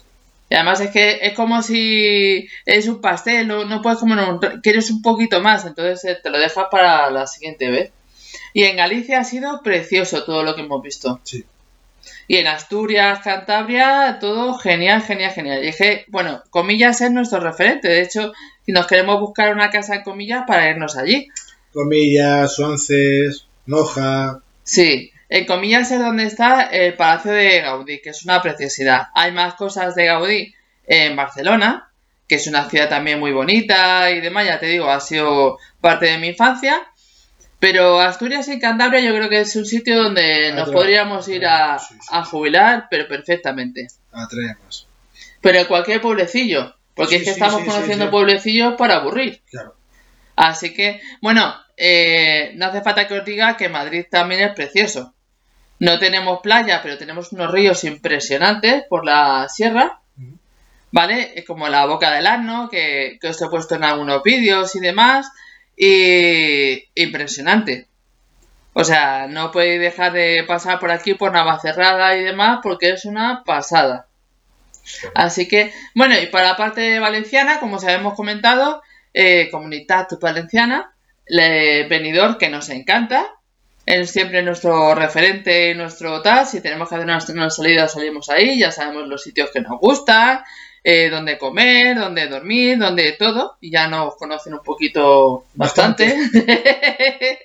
Y 0.53 0.55
además 0.55 0.81
es 0.81 0.91
que 0.91 1.17
es 1.24 1.33
como 1.33 1.63
si 1.63 2.48
es 2.67 2.88
un 2.88 3.01
pastel, 3.01 3.48
no, 3.48 3.65
no 3.65 3.81
puedes 3.81 3.98
comer 3.98 4.19
un... 4.19 4.38
quieres 4.62 4.91
un 4.91 5.01
poquito 5.01 5.41
más, 5.41 5.65
entonces 5.65 6.05
eh, 6.05 6.19
te 6.22 6.29
lo 6.29 6.38
dejas 6.38 6.65
para 6.69 7.10
la 7.10 7.25
siguiente 7.25 7.72
vez. 7.72 7.91
Y 8.53 8.62
en 8.65 8.77
Galicia 8.77 9.19
ha 9.19 9.24
sido 9.24 9.63
precioso 9.63 10.25
todo 10.25 10.43
lo 10.43 10.53
que 10.53 10.62
hemos 10.62 10.83
visto. 10.83 11.19
Sí. 11.24 11.43
Y 12.27 12.38
en 12.38 12.45
Asturias, 12.45 13.22
Cantabria, 13.24 14.19
todo 14.22 14.53
genial, 14.53 15.01
genial, 15.01 15.31
genial. 15.31 15.65
Y 15.65 15.69
es 15.69 15.75
que, 15.75 16.05
bueno, 16.10 16.43
Comillas 16.51 17.01
es 17.01 17.10
nuestro 17.10 17.39
referente. 17.39 17.88
De 17.88 18.03
hecho, 18.03 18.31
si 18.63 18.74
nos 18.74 18.86
queremos 18.86 19.19
buscar 19.19 19.51
una 19.53 19.72
casa 19.72 19.95
en 19.95 20.03
Comillas 20.03 20.43
para 20.45 20.69
irnos 20.69 20.95
allí. 20.98 21.29
Comillas, 21.74 22.53
Suances, 22.53 23.48
Noja. 23.65 24.43
Sí, 24.62 25.12
en 25.30 25.46
Comillas 25.46 25.92
es 25.92 26.00
donde 26.00 26.25
está 26.25 26.62
el 26.63 26.96
Palacio 26.96 27.32
de 27.32 27.62
Gaudí, 27.62 28.01
que 28.01 28.10
es 28.10 28.24
una 28.24 28.42
preciosidad. 28.42 29.08
Hay 29.13 29.32
más 29.32 29.56
cosas 29.56 29.96
de 29.96 30.06
Gaudí 30.06 30.53
en 30.86 31.15
Barcelona, 31.15 31.89
que 32.27 32.36
es 32.36 32.48
una 32.48 32.70
ciudad 32.70 32.89
también 32.89 33.20
muy 33.20 33.32
bonita 33.32 34.12
y 34.12 34.22
demás, 34.22 34.46
ya 34.46 34.60
te 34.60 34.68
digo, 34.68 34.89
ha 34.89 35.00
sido 35.00 35.58
parte 35.82 36.08
de 36.08 36.18
mi 36.18 36.27
infancia. 36.27 36.82
Pero 37.60 38.00
Asturias 38.01 38.48
y 38.50 38.60
Cantabria 38.60 39.00
yo 39.00 39.15
creo 39.15 39.30
que 39.30 39.39
es 39.39 39.56
un 39.56 39.65
sitio 39.65 40.03
donde 40.03 40.51
nos 40.51 40.63
Atrás, 40.63 40.75
podríamos 40.75 41.27
ir 41.30 41.46
a, 41.46 41.80
sí, 41.80 41.94
sí. 41.94 42.10
a 42.12 42.25
jubilar, 42.25 42.88
pero 42.89 43.08
perfectamente. 43.08 43.88
Atrae 44.12 44.56
más. 44.63 44.86
Pero 45.39 45.60
en 45.60 45.65
cualquier 45.65 46.01
pueblecillo, 46.01 46.75
porque 46.94 47.15
Sí, 47.15 47.22
es 47.22 47.24
que 47.24 47.32
estamos 47.32 47.63
conociendo 47.63 48.12
pueblecillos 48.12 48.75
para 48.75 48.98
aburrir. 48.98 49.42
Claro. 49.50 49.75
Así 50.36 50.74
que, 50.74 51.00
bueno, 51.22 51.56
eh, 51.77 52.51
no 52.56 52.68
hace 52.68 52.82
falta 52.82 53.08
que 53.08 53.20
os 53.20 53.25
diga 53.25 53.58
que 53.58 53.70
Madrid 53.70 54.06
también 54.10 54.42
es 54.42 54.56
precioso. 54.56 55.13
No 55.80 56.00
tenemos 56.00 56.39
playa, 56.42 56.82
pero 56.82 56.98
tenemos 56.98 57.32
unos 57.32 57.51
ríos 57.51 57.84
impresionantes 57.84 58.84
por 58.89 59.06
la 59.06 59.48
sierra. 59.50 60.00
¿vale? 60.94 61.44
Como 61.48 61.68
la 61.68 61.88
Boca 61.88 62.12
del 62.12 62.27
que, 62.70 63.18
que 63.20 63.27
os 63.27 63.42
he 63.42 63.50
puesto 63.50 63.75
en 63.75 63.84
algunos 63.84 64.22
vídeos 64.24 64.75
y 64.75 64.80
demás. 64.80 65.30
Y 65.75 66.86
impresionante. 66.94 67.88
O 68.74 68.84
sea, 68.84 69.27
no 69.27 69.51
podéis 69.51 69.82
dejar 69.82 70.13
de 70.13 70.44
pasar 70.48 70.80
por 70.80 70.92
aquí 70.92 71.15
por 71.15 71.32
Navacerrada 71.32 72.15
y 72.15 72.24
demás 72.24 72.60
porque 72.62 72.92
es 72.92 73.06
una 73.06 73.44
pasada. 73.44 74.08
Así 75.15 75.48
que, 75.48 75.74
bueno, 75.96 76.15
y 76.20 76.27
para 76.27 76.50
la 76.50 76.58
parte 76.58 77.00
valenciana, 77.00 77.60
como 77.60 77.77
os 77.77 77.84
habíamos 77.84 78.13
comentado, 78.13 78.84
eh, 79.13 79.50
Comunidad 79.51 80.08
Valenciana, 80.22 80.92
le, 81.27 81.88
Benidorm, 81.88 82.38
que 82.38 82.50
nos 82.50 82.70
encanta, 82.70 83.32
es 83.86 84.12
siempre 84.12 84.42
nuestro 84.44 84.96
referente 84.96 85.72
y 85.72 85.75
nuestro 85.75 86.22
tal, 86.22 86.46
si 86.46 86.62
tenemos 86.62 86.88
que 86.89 86.96
hacer 86.96 87.06
una, 87.06 87.20
una 87.30 87.50
salida 87.50 87.88
salimos 87.88 88.30
ahí, 88.30 88.60
ya 88.60 88.72
sabemos 88.72 89.08
los 89.08 89.22
sitios 89.24 89.50
que 89.51 89.62
nos 89.62 89.80
gustan, 89.80 90.39
eh, 90.84 91.10
dónde 91.10 91.38
comer, 91.38 91.98
dónde 91.98 92.27
dormir, 92.27 92.77
dónde 92.77 93.13
todo, 93.13 93.58
y 93.62 93.72
ya 93.72 93.88
nos 93.88 94.15
conocen 94.15 94.53
un 94.53 94.63
poquito 94.63 95.46
bastante. 95.53 96.15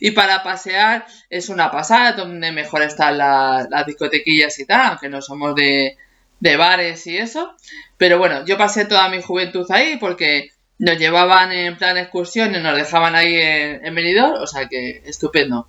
y 0.00 0.10
para 0.12 0.42
pasear 0.42 1.06
es 1.30 1.48
una 1.48 1.70
pasada, 1.70 2.12
donde 2.12 2.52
mejor 2.52 2.82
están 2.82 3.18
la- 3.18 3.66
las 3.70 3.86
discotequillas 3.86 4.58
y 4.58 4.66
tal, 4.66 4.88
aunque 4.90 5.08
no 5.08 5.22
somos 5.22 5.54
de, 5.54 5.96
de 6.40 6.56
bares 6.56 7.06
y 7.06 7.16
eso. 7.16 7.54
Pero 7.96 8.18
bueno, 8.18 8.44
yo 8.44 8.56
pasé 8.58 8.84
toda 8.86 9.08
mi 9.08 9.22
juventud 9.22 9.66
ahí 9.70 9.96
porque 9.98 10.50
nos 10.78 10.98
llevaban 10.98 11.52
en 11.52 11.76
plan 11.76 11.96
excursión 11.98 12.54
y 12.54 12.60
nos 12.60 12.76
dejaban 12.76 13.14
ahí 13.14 13.34
en, 13.36 13.84
en 13.86 13.94
Benidorm, 13.94 14.42
o 14.42 14.46
sea 14.46 14.68
que 14.68 15.02
estupendo. 15.06 15.68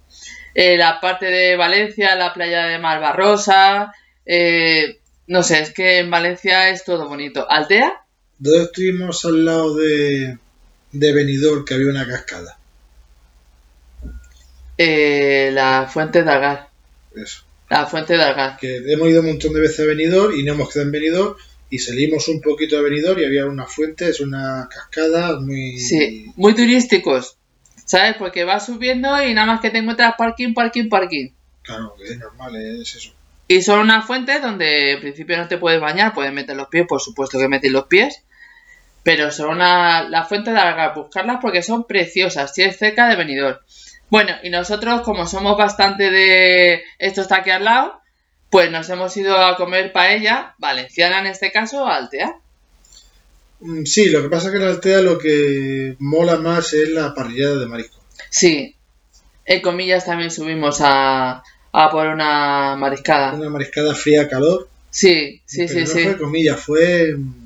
Eh, 0.53 0.77
la 0.77 0.99
parte 1.01 1.25
de 1.25 1.55
Valencia, 1.57 2.15
la 2.15 2.33
playa 2.33 2.65
de 2.65 2.79
Malvarrosa, 2.79 3.93
eh, 4.25 4.99
no 5.27 5.43
sé, 5.43 5.59
es 5.61 5.73
que 5.73 5.99
en 5.99 6.09
Valencia 6.09 6.69
es 6.69 6.83
todo 6.83 7.07
bonito. 7.07 7.45
Aldea, 7.49 8.01
¿Dónde 8.37 8.63
estuvimos 8.63 9.23
al 9.25 9.45
lado 9.45 9.75
de, 9.75 10.37
de 10.91 11.13
Benidorm 11.13 11.63
que 11.65 11.73
había 11.73 11.87
una 11.89 12.07
cascada? 12.07 12.57
eh, 14.77 15.49
la 15.53 15.87
fuente 15.91 16.23
de 16.23 16.31
Algar. 16.31 16.69
Eso. 17.15 17.43
La 17.69 17.85
fuente 17.85 18.17
de 18.17 18.23
Algar. 18.23 18.57
Que 18.57 18.77
hemos 18.91 19.07
ido 19.09 19.21
un 19.21 19.27
montón 19.27 19.53
de 19.53 19.61
veces 19.61 19.79
a 19.81 19.87
Benidorm 19.87 20.37
y 20.37 20.43
no 20.43 20.53
hemos 20.53 20.69
quedado 20.69 20.85
en 20.87 20.91
Benidorm 20.91 21.35
y 21.69 21.79
salimos 21.79 22.27
un 22.27 22.41
poquito 22.41 22.75
de 22.75 22.83
Benidorm 22.83 23.19
y 23.19 23.25
había 23.25 23.45
una 23.45 23.65
fuente, 23.65 24.09
es 24.09 24.19
una 24.19 24.69
cascada 24.69 25.39
muy... 25.39 25.77
Sí, 25.77 26.31
muy 26.35 26.53
turísticos. 26.53 27.37
¿Sabes? 27.85 28.15
Porque 28.17 28.43
vas 28.43 28.65
subiendo 28.65 29.21
y 29.23 29.33
nada 29.33 29.47
más 29.47 29.61
que 29.61 29.69
te 29.69 29.79
encuentras 29.79 30.15
parking, 30.17 30.53
parking, 30.53 30.89
parking. 30.89 31.29
Claro, 31.61 31.95
que 31.97 32.13
es 32.13 32.17
normal, 32.17 32.55
es 32.55 32.95
eso. 32.95 33.13
Y 33.47 33.61
son 33.61 33.81
unas 33.81 34.05
fuentes 34.05 34.41
donde 34.41 34.93
en 34.93 35.01
principio 35.01 35.37
no 35.37 35.47
te 35.47 35.57
puedes 35.57 35.79
bañar, 35.79 36.13
puedes 36.13 36.33
meter 36.33 36.55
los 36.55 36.67
pies, 36.67 36.85
por 36.87 37.01
supuesto 37.01 37.37
que 37.37 37.47
metes 37.47 37.71
los 37.71 37.85
pies. 37.85 38.23
Pero 39.03 39.31
son 39.31 39.49
una, 39.51 40.09
las 40.09 40.27
fuentes 40.27 40.53
de 40.53 40.59
larga 40.59 40.93
buscarlas 40.93 41.37
porque 41.39 41.61
son 41.61 41.85
preciosas, 41.85 42.53
si 42.55 42.63
es 42.63 42.77
cerca 42.77 43.07
de 43.07 43.15
Benidorm. 43.15 43.57
Bueno, 44.09 44.35
y 44.43 44.49
nosotros 44.49 45.01
como 45.01 45.27
somos 45.27 45.57
bastante 45.57 46.09
de 46.09 46.83
esto 46.97 47.21
está 47.21 47.37
aquí 47.37 47.51
al 47.51 47.65
lado, 47.65 48.01
pues 48.49 48.71
nos 48.71 48.89
hemos 48.89 49.15
ido 49.17 49.37
a 49.37 49.55
comer 49.57 49.91
paella, 49.91 50.55
valenciana 50.57 51.19
en 51.19 51.27
este 51.27 51.51
caso, 51.51 51.87
Altea. 51.87 52.35
Mm, 53.59 53.83
Sí, 53.85 54.09
lo 54.09 54.21
que 54.21 54.29
pasa 54.29 54.47
es 54.47 54.51
que 54.53 54.57
en 54.57 54.67
Altea 54.69 55.01
lo 55.01 55.17
que 55.17 55.95
mola 55.99 56.37
más 56.37 56.73
es 56.73 56.89
la 56.89 57.13
parrillada 57.13 57.57
de 57.57 57.65
marisco. 57.65 57.97
Sí, 58.29 58.75
en 59.45 59.61
comillas 59.61 60.05
también 60.05 60.31
subimos 60.31 60.79
a, 60.81 61.43
a 61.71 61.89
por 61.91 62.07
una 62.07 62.75
mariscada. 62.75 63.33
Una 63.33 63.49
mariscada 63.49 63.93
fría 63.95 64.23
a 64.23 64.27
calor. 64.29 64.69
Sí, 64.89 65.41
sí, 65.45 65.65
pero 65.67 65.73
sí, 65.73 65.79
no 65.81 65.87
sí. 65.87 66.03
fue 66.03 66.17
comillas, 66.17 66.59
fue 66.59 67.13
mm, 67.17 67.45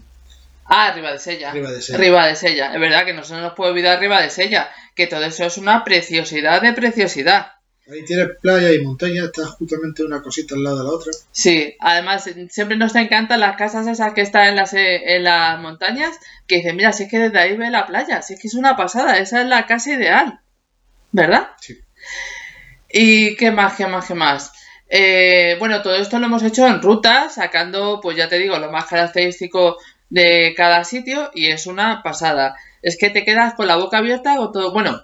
Ah, 0.71 0.91
Riva 0.93 1.11
de 1.11 1.19
Sella. 1.19 1.51
Riva 1.51 1.71
de 1.71 1.81
Sella. 1.81 1.97
Riva 1.97 2.27
de 2.27 2.35
Sella. 2.35 2.73
Es 2.73 2.79
verdad 2.79 3.03
que 3.03 3.13
no 3.13 3.23
se 3.23 3.33
nos 3.35 3.53
puede 3.53 3.71
olvidar 3.71 3.99
Riva 3.99 4.21
de 4.21 4.29
Sella, 4.29 4.69
que 4.95 5.07
todo 5.07 5.23
eso 5.23 5.43
es 5.45 5.57
una 5.57 5.83
preciosidad 5.83 6.61
de 6.61 6.73
preciosidad. 6.73 7.53
Ahí 7.91 8.05
tienes 8.05 8.37
playa 8.39 8.71
y 8.71 8.83
montaña, 8.83 9.25
está 9.25 9.47
justamente 9.47 10.03
una 10.03 10.21
cosita 10.21 10.53
al 10.53 10.63
lado 10.63 10.77
de 10.77 10.83
la 10.83 10.89
otra. 10.91 11.11
Sí, 11.31 11.75
además 11.79 12.29
siempre 12.49 12.77
nos 12.77 12.95
encantan 12.95 13.39
las 13.39 13.55
casas 13.57 13.87
esas 13.87 14.13
que 14.13 14.21
están 14.21 14.49
en 14.49 14.55
las, 14.57 14.73
eh, 14.73 15.15
en 15.15 15.23
las 15.23 15.59
montañas, 15.59 16.15
que 16.45 16.57
dicen, 16.57 16.75
mira, 16.75 16.91
si 16.93 17.03
es 17.03 17.09
que 17.09 17.17
desde 17.17 17.39
ahí 17.39 17.57
ve 17.57 17.71
la 17.71 17.87
playa, 17.87 18.21
si 18.21 18.35
es 18.35 18.39
que 18.39 18.47
es 18.47 18.53
una 18.53 18.75
pasada, 18.75 19.17
esa 19.17 19.41
es 19.41 19.47
la 19.47 19.65
casa 19.65 19.91
ideal, 19.91 20.39
¿verdad? 21.11 21.49
Sí. 21.59 21.79
¿Y 22.91 23.35
qué 23.35 23.49
más, 23.49 23.75
qué 23.75 23.87
más, 23.87 24.05
qué 24.05 24.13
más? 24.13 24.51
Eh, 24.87 25.55
bueno, 25.57 25.81
todo 25.81 25.95
esto 25.95 26.19
lo 26.19 26.27
hemos 26.27 26.43
hecho 26.43 26.67
en 26.67 26.81
ruta, 26.81 27.29
sacando, 27.29 27.99
pues 28.01 28.17
ya 28.17 28.29
te 28.29 28.37
digo, 28.37 28.59
lo 28.59 28.71
más 28.71 28.85
característico 28.85 29.77
de 30.09 30.53
cada 30.55 30.83
sitio 30.83 31.31
y 31.33 31.47
es 31.47 31.65
una 31.65 32.03
pasada. 32.03 32.55
Es 32.83 32.97
que 32.97 33.09
te 33.09 33.25
quedas 33.25 33.55
con 33.55 33.67
la 33.67 33.77
boca 33.77 33.97
abierta 33.97 34.35
con 34.37 34.51
todo. 34.51 34.71
Bueno, 34.71 35.03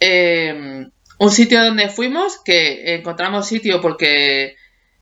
eh, 0.00 0.88
un 1.18 1.30
sitio 1.30 1.64
donde 1.64 1.88
fuimos, 1.88 2.38
que 2.44 2.94
encontramos 2.94 3.46
sitio 3.46 3.80
porque 3.80 4.56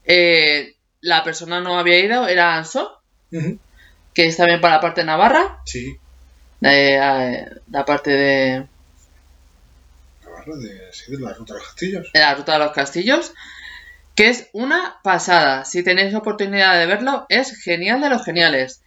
eh, 0.04 0.74
la 1.00 1.24
persona 1.24 1.60
no 1.60 1.78
había 1.78 1.98
ido, 1.98 2.28
era 2.28 2.56
Anso, 2.56 3.00
que 3.30 4.26
es 4.26 4.36
también 4.36 4.60
para 4.60 4.76
la 4.76 4.80
parte 4.80 5.00
de 5.00 5.06
Navarra, 5.06 5.60
Sí, 5.64 5.96
eh, 6.62 6.98
eh, 7.00 7.46
la 7.70 7.84
parte 7.84 8.10
de, 8.10 8.66
Navarra, 10.24 10.56
de, 10.56 10.92
sí, 10.92 11.12
de 11.12 11.18
la 11.18 11.34
ruta 11.34 11.54
de 11.54 11.58
los 11.58 11.68
castillos. 11.68 12.12
de 12.12 12.20
la 12.20 12.34
ruta 12.34 12.52
de 12.52 12.58
los 12.60 12.72
castillos, 12.72 13.32
que 14.14 14.28
es 14.28 14.48
una 14.52 15.00
pasada. 15.02 15.64
Si 15.64 15.82
tenéis 15.82 16.14
oportunidad 16.14 16.78
de 16.78 16.86
verlo, 16.86 17.26
es 17.28 17.60
genial 17.60 18.00
de 18.00 18.10
los 18.10 18.24
geniales. 18.24 18.80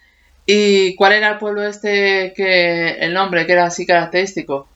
¿Y 0.45 0.95
cuál 0.95 1.11
era 1.11 1.31
el 1.31 1.37
pueblo 1.39 1.67
este 1.67 2.33
que 2.33 2.91
el 2.91 3.13
nombre 3.13 3.45
que 3.45 3.51
era 3.51 3.65
así 3.65 3.85
característico? 3.85 4.69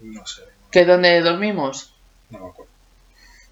No 0.00 0.26
sé, 0.26 0.42
Que 0.76 0.82
es 0.82 0.86
donde 0.86 1.22
dormimos. 1.22 1.94
no 2.28 2.38
me 2.38 2.46
acuerdo. 2.48 2.70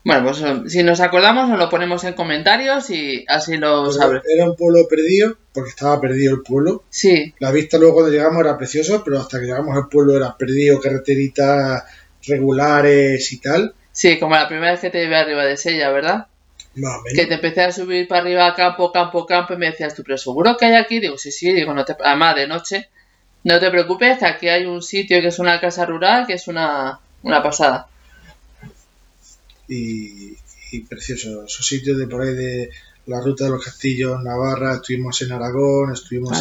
Bueno, 0.04 0.24
pues 0.24 0.42
eh, 0.42 0.68
si 0.68 0.82
nos 0.82 1.00
acordamos 1.00 1.48
nos 1.48 1.58
lo 1.58 1.70
ponemos 1.70 2.04
en 2.04 2.12
comentarios 2.12 2.90
y 2.90 3.24
así 3.26 3.56
lo 3.56 3.90
sabré. 3.90 4.20
Era 4.28 4.44
un 4.44 4.54
pueblo 4.54 4.86
perdido, 4.86 5.34
porque 5.54 5.70
estaba 5.70 5.98
perdido 6.02 6.34
el 6.34 6.42
pueblo. 6.42 6.84
Sí, 6.90 7.32
La 7.38 7.50
vista 7.50 7.78
luego 7.78 7.94
cuando 7.94 8.12
llegamos 8.12 8.44
era 8.44 8.58
preciosa, 8.58 9.00
pero 9.02 9.18
hasta 9.18 9.40
que 9.40 9.46
llegamos 9.46 9.74
al 9.74 9.88
pueblo 9.88 10.14
era 10.14 10.36
perdido, 10.36 10.78
carreteritas 10.78 11.84
regulares 12.26 13.32
y 13.32 13.40
tal. 13.40 13.74
sí, 13.90 14.18
como 14.18 14.34
la 14.34 14.46
primera 14.46 14.72
vez 14.72 14.80
que 14.80 14.90
te 14.90 15.00
llevé 15.00 15.16
arriba 15.16 15.46
de 15.46 15.56
Sella, 15.56 15.88
¿verdad? 15.92 16.26
Más 16.74 16.98
o 16.98 17.02
menos. 17.04 17.18
Que 17.18 17.24
te 17.24 17.36
empecé 17.36 17.62
a 17.62 17.72
subir 17.72 18.06
para 18.06 18.20
arriba, 18.20 18.54
campo, 18.54 18.92
campo, 18.92 19.24
campo, 19.24 19.54
y 19.54 19.56
me 19.56 19.70
decías 19.70 19.94
tú, 19.94 20.02
pero 20.04 20.18
seguro 20.18 20.58
que 20.58 20.66
hay 20.66 20.74
aquí. 20.74 21.00
Digo, 21.00 21.16
sí, 21.16 21.32
sí, 21.32 21.54
digo, 21.54 21.72
no 21.72 21.86
te, 21.86 21.96
además 22.04 22.36
de 22.36 22.46
noche, 22.46 22.90
no 23.44 23.60
te 23.60 23.70
preocupes, 23.70 24.18
que 24.18 24.26
aquí 24.26 24.48
hay 24.48 24.64
un 24.64 24.82
sitio 24.82 25.20
que 25.20 25.28
es 25.28 25.38
una 25.38 25.60
casa 25.60 25.84
rural, 25.84 26.26
que 26.26 26.32
es 26.32 26.48
una, 26.48 26.98
una 27.24 27.42
pasada. 27.42 27.88
y, 29.68 30.36
y 30.72 30.80
precioso. 30.88 31.44
Esos 31.44 31.66
sitios 31.66 31.98
de 31.98 32.06
por 32.06 32.22
ahí 32.22 32.34
de 32.34 32.70
la 33.06 33.20
ruta 33.20 33.44
de 33.44 33.50
los 33.50 33.64
castillos, 33.64 34.22
Navarra, 34.22 34.74
estuvimos 34.74 35.20
en 35.22 35.32
Aragón, 35.32 35.92
estuvimos 35.92 36.38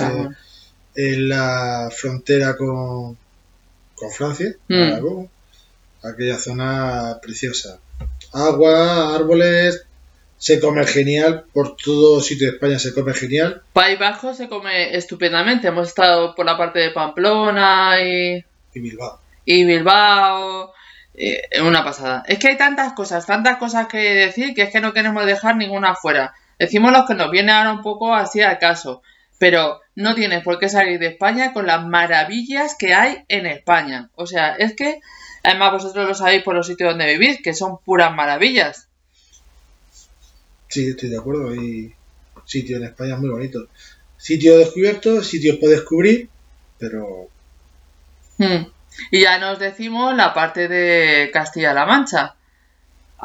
en 0.96 1.30
la 1.30 1.89
frontera 1.96 2.56
con, 2.58 3.17
con 3.96 4.12
Francia, 4.12 4.56
Mm. 4.67 4.82
Aragón, 4.82 5.30
aquella 6.04 6.38
zona 6.38 7.17
preciosa. 7.22 7.80
Agua, 8.34 9.15
árboles, 9.15 9.86
se 10.38 10.60
come 10.60 10.86
genial, 10.86 11.46
por 11.54 11.76
todo 11.78 12.19
sitio 12.22 12.48
de 12.48 12.54
España 12.56 12.78
se 12.80 12.93
come 12.93 13.13
genial. 13.13 13.62
País 13.72 13.98
Bajo 13.98 14.34
se 14.34 14.50
come 14.50 14.96
estupendamente. 14.96 15.67
Hemos 15.69 15.88
estado 15.89 16.36
por 16.36 16.46
la 16.46 16.58
parte 16.58 16.80
de 16.80 16.91
Pamplona 16.91 18.02
y, 18.04 18.43
Y 18.74 18.80
Bilbao. 18.80 19.19
Y 19.45 19.65
Bilbao. 19.65 20.73
eh, 21.15 21.41
una 21.62 21.84
pasada. 21.84 22.23
Es 22.27 22.39
que 22.39 22.49
hay 22.49 22.58
tantas 22.58 22.93
cosas, 22.93 23.25
tantas 23.25 23.58
cosas 23.58 23.88
que 23.88 23.97
decir 23.97 24.53
que 24.56 24.63
es 24.63 24.71
que 24.71 24.82
no 24.82 24.93
queremos 24.93 25.25
dejar 25.25 25.56
ninguna 25.56 25.95
fuera. 25.95 26.34
Decimos 26.58 26.91
los 26.91 27.06
que 27.06 27.13
nos 27.15 27.29
viene 27.29 27.51
ahora 27.51 27.71
un 27.71 27.82
poco 27.82 28.15
así 28.15 28.41
al 28.41 28.58
caso. 28.60 29.01
Pero 29.38 29.82
no 29.95 30.15
tienes 30.15 30.43
por 30.43 30.58
qué 30.60 30.69
salir 30.69 30.99
de 30.99 31.08
España 31.08 31.53
con 31.53 31.67
las 31.67 31.86
maravillas 31.86 32.75
que 32.77 32.93
hay 32.93 33.25
en 33.27 33.45
España. 33.45 34.10
O 34.15 34.25
sea, 34.25 34.56
es 34.56 34.73
que, 34.75 35.01
además 35.43 35.73
vosotros 35.73 36.08
lo 36.08 36.15
sabéis 36.15 36.43
por 36.43 36.56
los 36.56 36.65
sitios 36.67 36.91
donde 36.91 37.17
vivís, 37.17 37.41
que 37.41 37.53
son 37.53 37.77
puras 37.79 38.15
maravillas. 38.15 38.88
Sí, 40.69 40.88
estoy 40.88 41.10
de 41.10 41.17
acuerdo. 41.17 41.49
Hay 41.49 41.93
sitios 42.45 42.79
en 42.79 42.88
España 42.88 43.17
muy 43.17 43.29
bonitos. 43.29 43.67
Sitios 44.17 44.58
descubiertos, 44.60 45.27
sitios 45.27 45.58
por 45.58 45.69
descubrir, 45.69 46.29
pero 46.79 47.27
Hmm. 48.38 48.65
Y 49.12 49.21
ya 49.21 49.38
nos 49.39 49.60
decimos 49.60 50.15
la 50.15 50.34
parte 50.34 50.67
de 50.67 51.29
Castilla-La 51.32 51.86
Mancha. 51.86 52.36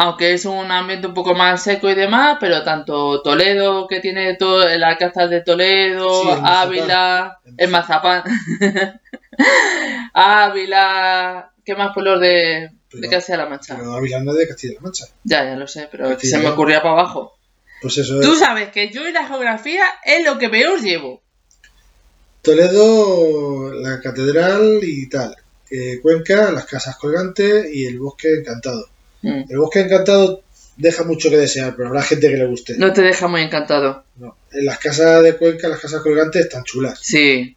Aunque 0.00 0.32
es 0.32 0.44
un 0.44 0.70
ambiente 0.70 1.08
un 1.08 1.14
poco 1.14 1.34
más 1.34 1.62
seco 1.62 1.88
y 1.90 1.94
demás, 1.96 2.36
pero 2.38 2.62
tanto 2.62 3.20
Toledo, 3.20 3.88
que 3.88 3.98
tiene 4.00 4.34
todo 4.36 4.68
el 4.68 4.84
Alcázar 4.84 5.28
de 5.28 5.40
Toledo, 5.40 6.22
Sí, 6.22 6.28
el 6.30 6.40
mazapán. 6.40 6.56
Ávila, 6.68 7.38
el 7.56 7.68
mazapán, 7.70 8.22
Ávila, 10.14 11.50
¿qué 11.64 11.74
más 11.74 11.92
pueblos 11.94 12.20
de, 12.20 12.70
Castilla-La 13.10 13.46
Mancha? 13.46 13.76
pero 13.76 13.92
Ávila 13.94 14.20
no 14.20 14.32
es 14.32 14.38
de 14.38 14.48
Castilla-La 14.48 14.80
Mancha. 14.80 15.06
Ya, 15.24 15.44
ya 15.44 15.56
lo 15.56 15.66
sé, 15.66 15.88
pero 15.90 16.08
Castilla. 16.10 16.36
se 16.36 16.42
me 16.42 16.48
ocurría 16.50 16.80
para 16.80 16.94
abajo. 16.94 17.36
Pues 17.82 17.98
eso 17.98 18.20
Tú 18.20 18.32
es. 18.34 18.38
sabes 18.38 18.70
que 18.70 18.90
yo 18.90 19.06
y 19.08 19.12
la 19.12 19.26
geografía 19.26 19.84
es 20.04 20.24
lo 20.24 20.38
que 20.38 20.48
peor 20.48 20.80
llevo. 20.80 21.22
Toledo, 22.42 23.72
la 23.74 24.00
catedral 24.00 24.78
y 24.82 25.08
tal. 25.08 25.36
Eh, 25.70 26.00
Cuenca, 26.00 26.50
las 26.50 26.66
casas 26.66 26.96
colgantes 26.96 27.66
y 27.72 27.86
el 27.86 27.98
bosque 27.98 28.28
encantado. 28.40 28.88
Hmm. 29.22 29.42
El 29.48 29.58
bosque 29.58 29.80
encantado 29.80 30.42
deja 30.76 31.04
mucho 31.04 31.28
que 31.28 31.36
desear, 31.36 31.74
pero 31.76 31.88
habrá 31.88 32.02
gente 32.02 32.28
que 32.30 32.36
le 32.36 32.46
guste. 32.46 32.76
No 32.78 32.92
te 32.92 33.02
deja 33.02 33.28
muy 33.28 33.42
encantado. 33.42 34.04
No. 34.16 34.36
En 34.52 34.64
las 34.64 34.78
casas 34.78 35.22
de 35.22 35.36
Cuenca, 35.36 35.68
las 35.68 35.80
casas 35.80 36.02
colgantes 36.02 36.42
están 36.42 36.64
chulas. 36.64 37.00
Sí. 37.02 37.56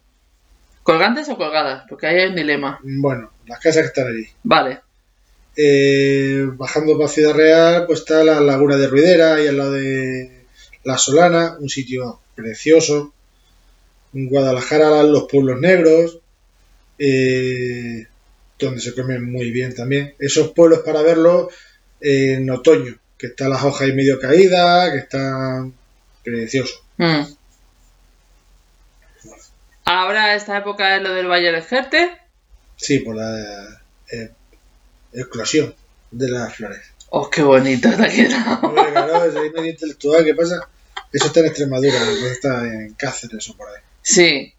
¿Colgantes 0.82 1.28
o 1.28 1.36
colgadas? 1.36 1.84
Porque 1.88 2.08
ahí 2.08 2.16
hay 2.16 2.28
un 2.28 2.36
dilema. 2.36 2.80
Bueno, 2.82 3.30
las 3.46 3.60
casas 3.60 3.82
que 3.82 3.88
están 3.88 4.08
allí. 4.08 4.26
Vale. 4.42 4.80
Eh, 5.56 6.46
bajando 6.54 6.96
para 6.96 7.08
Ciudad 7.08 7.34
Real, 7.34 7.86
pues 7.86 8.00
está 8.00 8.24
la 8.24 8.40
laguna 8.40 8.76
de 8.76 8.88
Ruidera 8.88 9.42
y 9.42 9.46
al 9.46 9.56
lado 9.56 9.72
de 9.72 10.44
La 10.82 10.98
Solana, 10.98 11.56
un 11.60 11.68
sitio 11.68 12.20
precioso. 12.34 13.12
En 14.14 14.28
Guadalajara, 14.28 15.02
los 15.04 15.24
pueblos 15.24 15.60
negros, 15.60 16.18
eh, 16.98 18.06
donde 18.58 18.80
se 18.80 18.94
comen 18.94 19.30
muy 19.30 19.50
bien 19.50 19.74
también. 19.74 20.14
Esos 20.18 20.52
pueblos 20.52 20.80
para 20.80 21.02
verlos 21.02 21.48
en 22.00 22.48
otoño, 22.50 22.96
que 23.18 23.28
están 23.28 23.50
las 23.50 23.62
hojas 23.62 23.82
ahí 23.82 23.92
medio 23.92 24.18
caídas, 24.18 24.90
que 24.92 24.98
están 24.98 25.74
preciosos. 26.24 26.82
Mm. 26.96 27.22
Ahora 29.84 30.34
esta 30.34 30.58
época 30.58 30.96
es 30.96 31.02
lo 31.02 31.12
del 31.12 31.26
Valle 31.26 31.52
del 31.52 31.62
Jerte. 31.62 32.10
Sí, 32.76 33.00
por 33.00 33.16
la 33.16 33.82
eh, 34.10 34.30
eclosión 35.12 35.74
de 36.10 36.30
las 36.30 36.54
flores. 36.54 36.80
Oh, 37.10 37.28
qué 37.28 37.42
bonito 37.42 37.90
te 37.90 38.04
ha 38.04 38.08
quedado. 38.08 38.66
Hombre, 38.68 38.90
claro, 38.92 39.24
es 39.24 39.36
ahí 39.36 39.50
medio 39.50 39.70
intelectual, 39.70 40.24
¿qué 40.24 40.34
pasa? 40.34 40.68
Eso 41.12 41.26
está 41.26 41.40
en 41.40 41.46
Extremadura, 41.46 41.98
está 42.30 42.64
en 42.64 42.94
Cáceres 42.94 43.50
o 43.50 43.56
por 43.56 43.68
ahí. 43.68 43.82
Sí. 44.00 44.54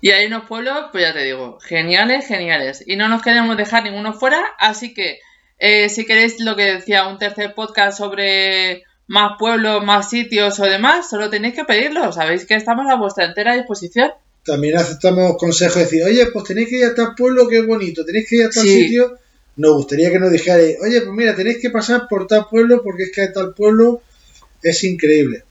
Y 0.00 0.10
hay 0.10 0.26
unos 0.26 0.46
pueblos, 0.46 0.86
pues 0.92 1.04
ya 1.04 1.12
te 1.12 1.24
digo, 1.24 1.58
geniales, 1.60 2.26
geniales. 2.26 2.84
Y 2.86 2.96
no 2.96 3.08
nos 3.08 3.22
queremos 3.22 3.56
dejar 3.56 3.82
ninguno 3.84 4.12
fuera, 4.12 4.42
así 4.58 4.92
que 4.94 5.18
eh, 5.58 5.88
si 5.88 6.04
queréis 6.04 6.38
lo 6.40 6.54
que 6.54 6.64
decía, 6.74 7.06
un 7.08 7.18
tercer 7.18 7.54
podcast 7.54 7.96
sobre 7.98 8.82
más 9.08 9.32
pueblos, 9.38 9.84
más 9.84 10.10
sitios 10.10 10.58
o 10.60 10.64
demás, 10.64 11.08
solo 11.08 11.30
tenéis 11.30 11.54
que 11.54 11.64
pedirlo. 11.64 12.12
Sabéis 12.12 12.44
que 12.44 12.54
estamos 12.54 12.86
a 12.90 12.96
vuestra 12.96 13.24
entera 13.24 13.54
disposición. 13.54 14.10
También 14.44 14.76
aceptamos 14.76 15.36
consejos 15.38 15.76
de 15.76 15.84
decir, 15.84 16.02
oye, 16.04 16.26
pues 16.26 16.44
tenéis 16.44 16.68
que 16.68 16.76
ir 16.78 16.84
a 16.84 16.94
tal 16.94 17.14
pueblo 17.16 17.48
que 17.48 17.58
es 17.58 17.66
bonito, 17.66 18.04
tenéis 18.04 18.28
que 18.28 18.36
ir 18.36 18.44
a 18.44 18.50
tal 18.50 18.62
Sí. 18.62 18.82
sitio. 18.84 19.18
Nos 19.56 19.72
gustaría 19.72 20.10
que 20.10 20.18
nos 20.18 20.30
dijerais, 20.30 20.76
oye, 20.84 21.00
pues 21.00 21.12
mira, 21.14 21.34
tenéis 21.34 21.58
que 21.62 21.70
pasar 21.70 22.06
por 22.08 22.26
tal 22.26 22.46
pueblo 22.50 22.82
porque 22.82 23.04
es 23.04 23.12
que 23.12 23.26
tal 23.28 23.54
pueblo 23.54 24.02
es 24.62 24.84
increíble. 24.84 25.44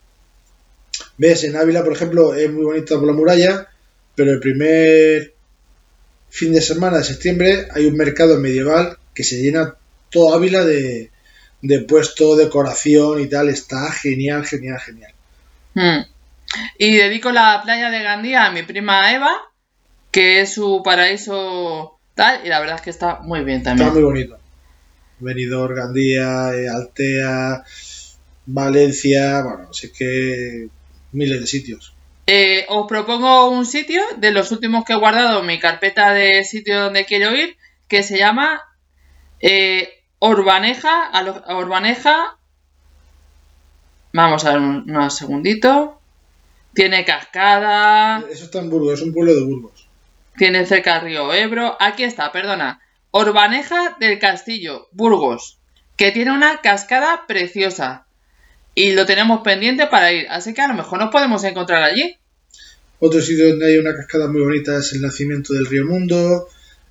Ves, 1.18 1.44
en 1.44 1.56
Ávila, 1.56 1.84
por 1.84 1.94
ejemplo, 1.94 2.36
es 2.36 2.50
muy 2.52 2.64
bonita 2.64 2.96
por 2.96 3.08
la 3.08 3.14
muralla, 3.14 3.68
pero 4.16 4.32
el 4.32 4.40
primer 4.40 5.34
fin 6.30 6.54
de 6.54 6.62
semana 6.62 6.98
de 6.98 7.04
septiembre 7.04 7.68
hay 7.74 7.86
un 7.86 7.96
mercado 7.96 8.40
medieval 8.40 8.98
que 9.14 9.24
se 9.24 9.42
llena 9.42 9.76
todo 10.10 10.36
Ávila 10.36 10.64
de, 10.64 11.12
de 11.62 11.80
puestos, 11.82 12.38
decoración 12.38 13.22
y 13.22 13.28
tal. 13.28 13.50
Está 13.50 13.92
genial, 13.92 14.46
genial, 14.46 14.80
genial. 14.80 15.14
Mm. 15.74 16.00
Y 16.78 16.96
dedico 16.96 17.32
la 17.32 17.62
playa 17.64 17.90
de 17.90 18.04
Gandía 18.04 18.46
a 18.46 18.52
mi 18.52 18.64
prima 18.64 19.14
Eva, 19.14 19.32
que 20.12 20.42
es 20.42 20.54
su 20.54 20.82
paraíso 20.84 22.00
tal, 22.14 22.46
y 22.46 22.50
la 22.50 22.60
verdad 22.60 22.76
es 22.78 22.82
que 22.82 22.90
está 22.90 23.20
muy 23.22 23.44
bien 23.44 23.58
Está 23.58 23.72
también. 23.72 23.94
muy 23.94 24.04
bonito. 24.04 24.38
Benidorm, 25.20 25.76
Gandía, 25.76 26.52
eh, 26.54 26.68
Altea, 26.70 27.64
Valencia, 28.46 29.42
bueno, 29.42 29.70
es 29.72 29.92
que 29.92 30.68
miles 31.14 31.40
de 31.42 31.48
sitios. 31.48 31.95
Eh, 32.28 32.66
os 32.70 32.88
propongo 32.88 33.50
un 33.50 33.66
sitio 33.66 34.02
de 34.18 34.32
los 34.32 34.52
últimos 34.52 34.84
que 34.84 34.94
he 34.94 34.98
guardado 34.98 35.42
en 35.42 35.46
mi 35.46 35.60
carpeta 35.60 36.12
de 36.12 36.44
sitio 36.44 36.82
donde 36.82 37.06
quiero 37.06 37.36
ir, 37.36 37.56
que 37.88 38.02
se 38.02 38.18
llama 38.18 38.62
eh, 39.40 39.90
Orbaneja, 40.20 41.06
a 41.08 41.22
lo- 41.22 41.44
a 41.46 41.56
Orbaneja. 41.56 42.38
Vamos 44.14 44.46
a 44.46 44.52
ver 44.54 44.60
un, 44.60 44.90
unos 44.90 45.16
segunditos. 45.16 45.90
Tiene 46.74 47.06
cascada, 47.06 48.24
Eso 48.30 48.46
está 48.46 48.60
en 48.60 48.70
Burgos, 48.70 48.94
es 48.96 49.02
un 49.02 49.14
pueblo 49.14 49.34
de 49.34 49.44
Burgos. 49.44 49.88
tiene 50.38 50.66
cerca 50.66 51.00
río 51.00 51.34
Ebro. 51.34 51.78
Aquí 51.80 52.04
está, 52.04 52.32
perdona. 52.34 52.82
Orbaneja 53.12 53.96
del 54.00 54.20
Castillo, 54.20 54.88
Burgos, 54.92 55.58
que 55.96 56.12
tiene 56.12 56.32
una 56.34 56.58
cascada 56.62 57.24
preciosa. 57.28 58.05
Y 58.76 58.92
lo 58.94 59.06
tenemos 59.06 59.42
pendiente 59.42 59.88
para 59.88 60.12
ir, 60.12 60.28
así 60.30 60.54
que 60.54 60.62
a 60.62 60.68
lo 60.68 60.74
mejor 60.74 61.00
nos 61.00 61.10
podemos 61.12 61.44
encontrar 61.46 61.82
allí. 61.84 62.18
Otro 63.00 63.22
sitio 63.22 63.50
donde 63.50 63.68
hay 63.68 63.78
una 63.78 63.96
cascada 63.96 64.28
muy 64.28 64.42
bonita 64.42 64.78
es 64.78 64.94
el 64.94 65.02
nacimiento 65.02 65.54
del 65.54 65.66
río 65.66 65.86
Mundo, 65.86 66.48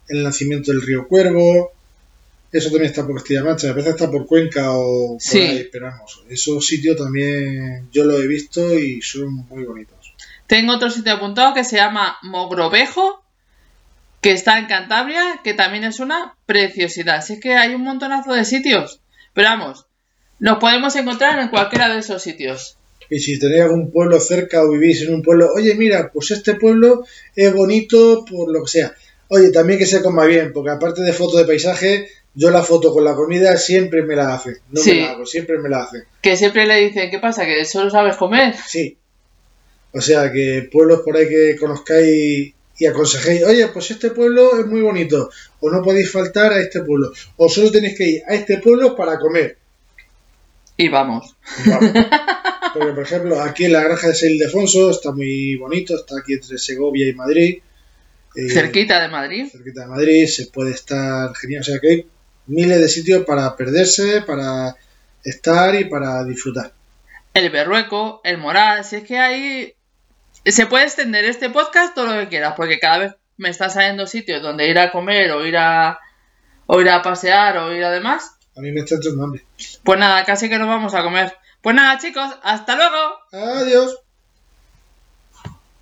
el 0.09 0.23
nacimiento 0.23 0.73
del 0.73 0.83
río 0.83 1.07
Cuervo. 1.07 1.73
Eso 2.53 2.69
también 2.71 2.87
está 2.91 3.05
por 3.05 3.17
Castilla-La 3.17 3.47
Mancha, 3.51 3.71
a 3.71 3.73
veces 3.73 3.91
está 3.95 4.11
por 4.11 4.27
Cuenca 4.27 4.71
o 4.73 5.13
por 5.15 5.21
Sí. 5.21 5.41
ahí, 5.41 5.69
pero 5.73 5.87
vamos, 5.87 6.23
esos 6.29 6.65
sitios 6.67 6.97
también 6.97 7.89
yo 7.93 8.05
los 8.05 8.21
he 8.23 8.27
visto 8.29 8.79
y 8.79 9.03
son 9.03 9.35
muy 9.49 9.65
bonitos. 9.65 10.15
Tengo 10.47 10.75
otro 10.75 10.89
sitio 10.91 11.15
apuntado 11.15 11.53
que 11.53 11.65
se 11.65 11.77
llama 11.77 12.17
Mogrovejo, 12.23 13.25
que 14.21 14.33
está 14.33 14.59
en 14.59 14.67
Cantabria, 14.67 15.41
que 15.43 15.53
también 15.55 15.85
es 15.85 15.99
una 16.01 16.37
preciosidad. 16.47 17.17
Así 17.17 17.41
que 17.41 17.55
hay 17.57 17.75
un 17.75 17.83
montonazo 17.83 18.33
de 18.33 18.45
sitios. 18.45 19.01
Pero 19.33 19.49
vamos, 19.49 19.87
nos 20.45 20.59
podemos 20.59 20.95
encontrar 20.95 21.39
en 21.41 21.49
cualquiera 21.49 21.89
de 21.93 22.01
esos 22.01 22.23
sitios. 22.23 22.77
Y 23.09 23.19
si 23.19 23.39
tenéis 23.39 23.63
algún 23.63 23.91
pueblo 23.91 24.21
cerca 24.21 24.63
o 24.63 24.69
vivís 24.71 25.01
en 25.01 25.15
un 25.15 25.23
pueblo, 25.23 25.49
oye, 25.55 25.75
mira, 25.75 26.11
pues 26.13 26.31
este 26.33 26.55
pueblo 26.57 27.07
es 27.35 27.51
bonito 27.55 28.27
por 28.27 28.53
lo 28.53 28.63
que 28.65 28.71
sea. 28.71 28.95
Oye, 29.29 29.51
también 29.51 29.79
que 29.79 29.87
se 29.87 30.03
coma 30.03 30.27
bien, 30.27 30.53
porque 30.53 30.71
aparte 30.71 31.01
de 31.01 31.15
fotos 31.15 31.39
de 31.41 31.47
paisaje, 31.47 32.09
yo 32.35 32.51
la 32.51 32.63
foto 32.63 32.93
con 32.93 33.05
la 33.05 33.15
comida 33.15 33.57
siempre 33.57 34.03
me 34.03 34.17
la 34.17 34.35
hacen. 34.35 34.59
No 34.71 34.83
Sí. 34.83 34.91
me 34.93 35.01
la 35.01 35.11
hago, 35.13 35.25
siempre 35.25 35.59
me 35.59 35.71
la 35.71 35.83
hacen. 35.85 36.05
Que 36.21 36.37
siempre 36.37 36.67
le 36.67 36.77
dicen, 36.77 37.11
¿qué 37.11 37.19
pasa? 37.21 37.47
¿Que 37.47 37.65
solo 37.65 37.89
sabes 37.91 38.17
comer? 38.17 38.55
Sí. 38.69 38.99
O 39.93 40.01
sea, 40.03 40.31
que 40.31 40.69
pueblos 40.71 41.01
por 41.01 41.17
ahí 41.17 41.27
que 41.27 41.57
conozcáis 41.59 42.53
y 42.77 42.87
aconsejéis, 42.87 43.45
oye, 43.45 43.69
pues 43.69 43.91
este 43.93 44.11
pueblo 44.11 44.59
es 44.61 44.67
muy 44.67 44.83
bonito, 44.83 45.31
o 45.61 45.71
no 45.71 45.81
podéis 45.83 46.11
faltar 46.11 46.53
a 46.53 46.61
este 46.61 46.81
pueblo, 46.83 47.13
o 47.39 47.49
solo 47.49 47.71
tenéis 47.71 47.97
que 47.97 48.09
ir 48.11 48.23
a 48.29 48.35
este 48.35 48.59
pueblo 48.59 48.95
para 48.95 49.19
comer. 49.19 49.57
Y 50.77 50.89
vamos. 50.89 51.37
Vamos. 51.67 51.91
Porque, 52.75 52.93
por 52.93 53.03
ejemplo, 53.05 53.41
aquí 53.41 53.67
en 53.67 53.73
la 53.73 53.85
granja 53.85 54.09
de 54.09 54.15
San 54.15 54.31
Ildefonso 54.31 54.91
está 54.91 55.13
muy 55.13 55.55
bonito, 55.57 55.95
está 55.95 56.19
aquí 56.19 56.35
entre 56.35 56.59
Segovia 56.59 57.09
y 57.09 57.13
Madrid. 57.13 57.59
Eh, 58.35 58.51
Cerquita 58.51 59.01
de 59.01 59.09
Madrid. 59.09 59.47
cerquita 59.49 59.83
de 59.83 59.87
Madrid, 59.87 60.27
se 60.27 60.47
puede 60.47 60.73
estar 60.73 61.33
genial. 61.37 61.61
O 61.61 61.65
sea 61.65 61.79
que 61.79 61.89
hay 61.89 62.07
miles 62.47 62.81
de 62.81 62.89
sitios 62.89 63.25
para 63.25 63.57
perderse, 63.57 64.23
para 64.23 64.75
estar 65.23 65.75
y 65.77 65.85
para 65.85 66.25
disfrutar. 66.25 66.73
El 67.33 67.51
Berrueco, 67.51 68.21
el 68.25 68.39
Moral. 68.39 68.85
Si 68.85 68.97
es 68.97 69.05
que 69.05 69.19
ahí 69.19 69.75
se 70.45 70.67
puede 70.67 70.85
extender 70.85 71.25
este 71.25 71.51
podcast 71.51 71.95
todo 71.95 72.07
lo 72.07 72.21
que 72.21 72.29
quieras, 72.29 72.55
porque 72.57 72.79
cada 72.79 72.99
vez 72.99 73.15
me 73.37 73.51
están 73.51 73.71
saliendo 73.71 74.07
sitios 74.07 74.43
donde 74.43 74.69
ir 74.69 74.79
a 74.79 74.91
comer 74.91 75.31
o 75.33 75.47
ir 75.47 75.57
a, 75.57 75.99
o 76.67 76.81
ir 76.81 76.89
a 76.89 77.03
pasear 77.03 77.57
o 77.59 77.75
ir 77.75 77.85
a 77.85 77.91
demás. 77.91 78.34
A 78.57 78.61
mí 78.61 78.71
me 78.73 78.81
está 78.81 78.97
entrando 78.97 79.25
hambre. 79.25 79.45
Pues 79.83 79.99
nada, 79.99 80.25
casi 80.25 80.49
que 80.49 80.59
nos 80.59 80.69
vamos 80.69 80.95
a 80.95 81.03
comer. 81.03 81.37
Pues 81.61 81.75
nada, 81.75 81.99
chicos, 81.99 82.29
hasta 82.43 82.77
luego. 82.77 83.19
Adiós. 83.33 84.04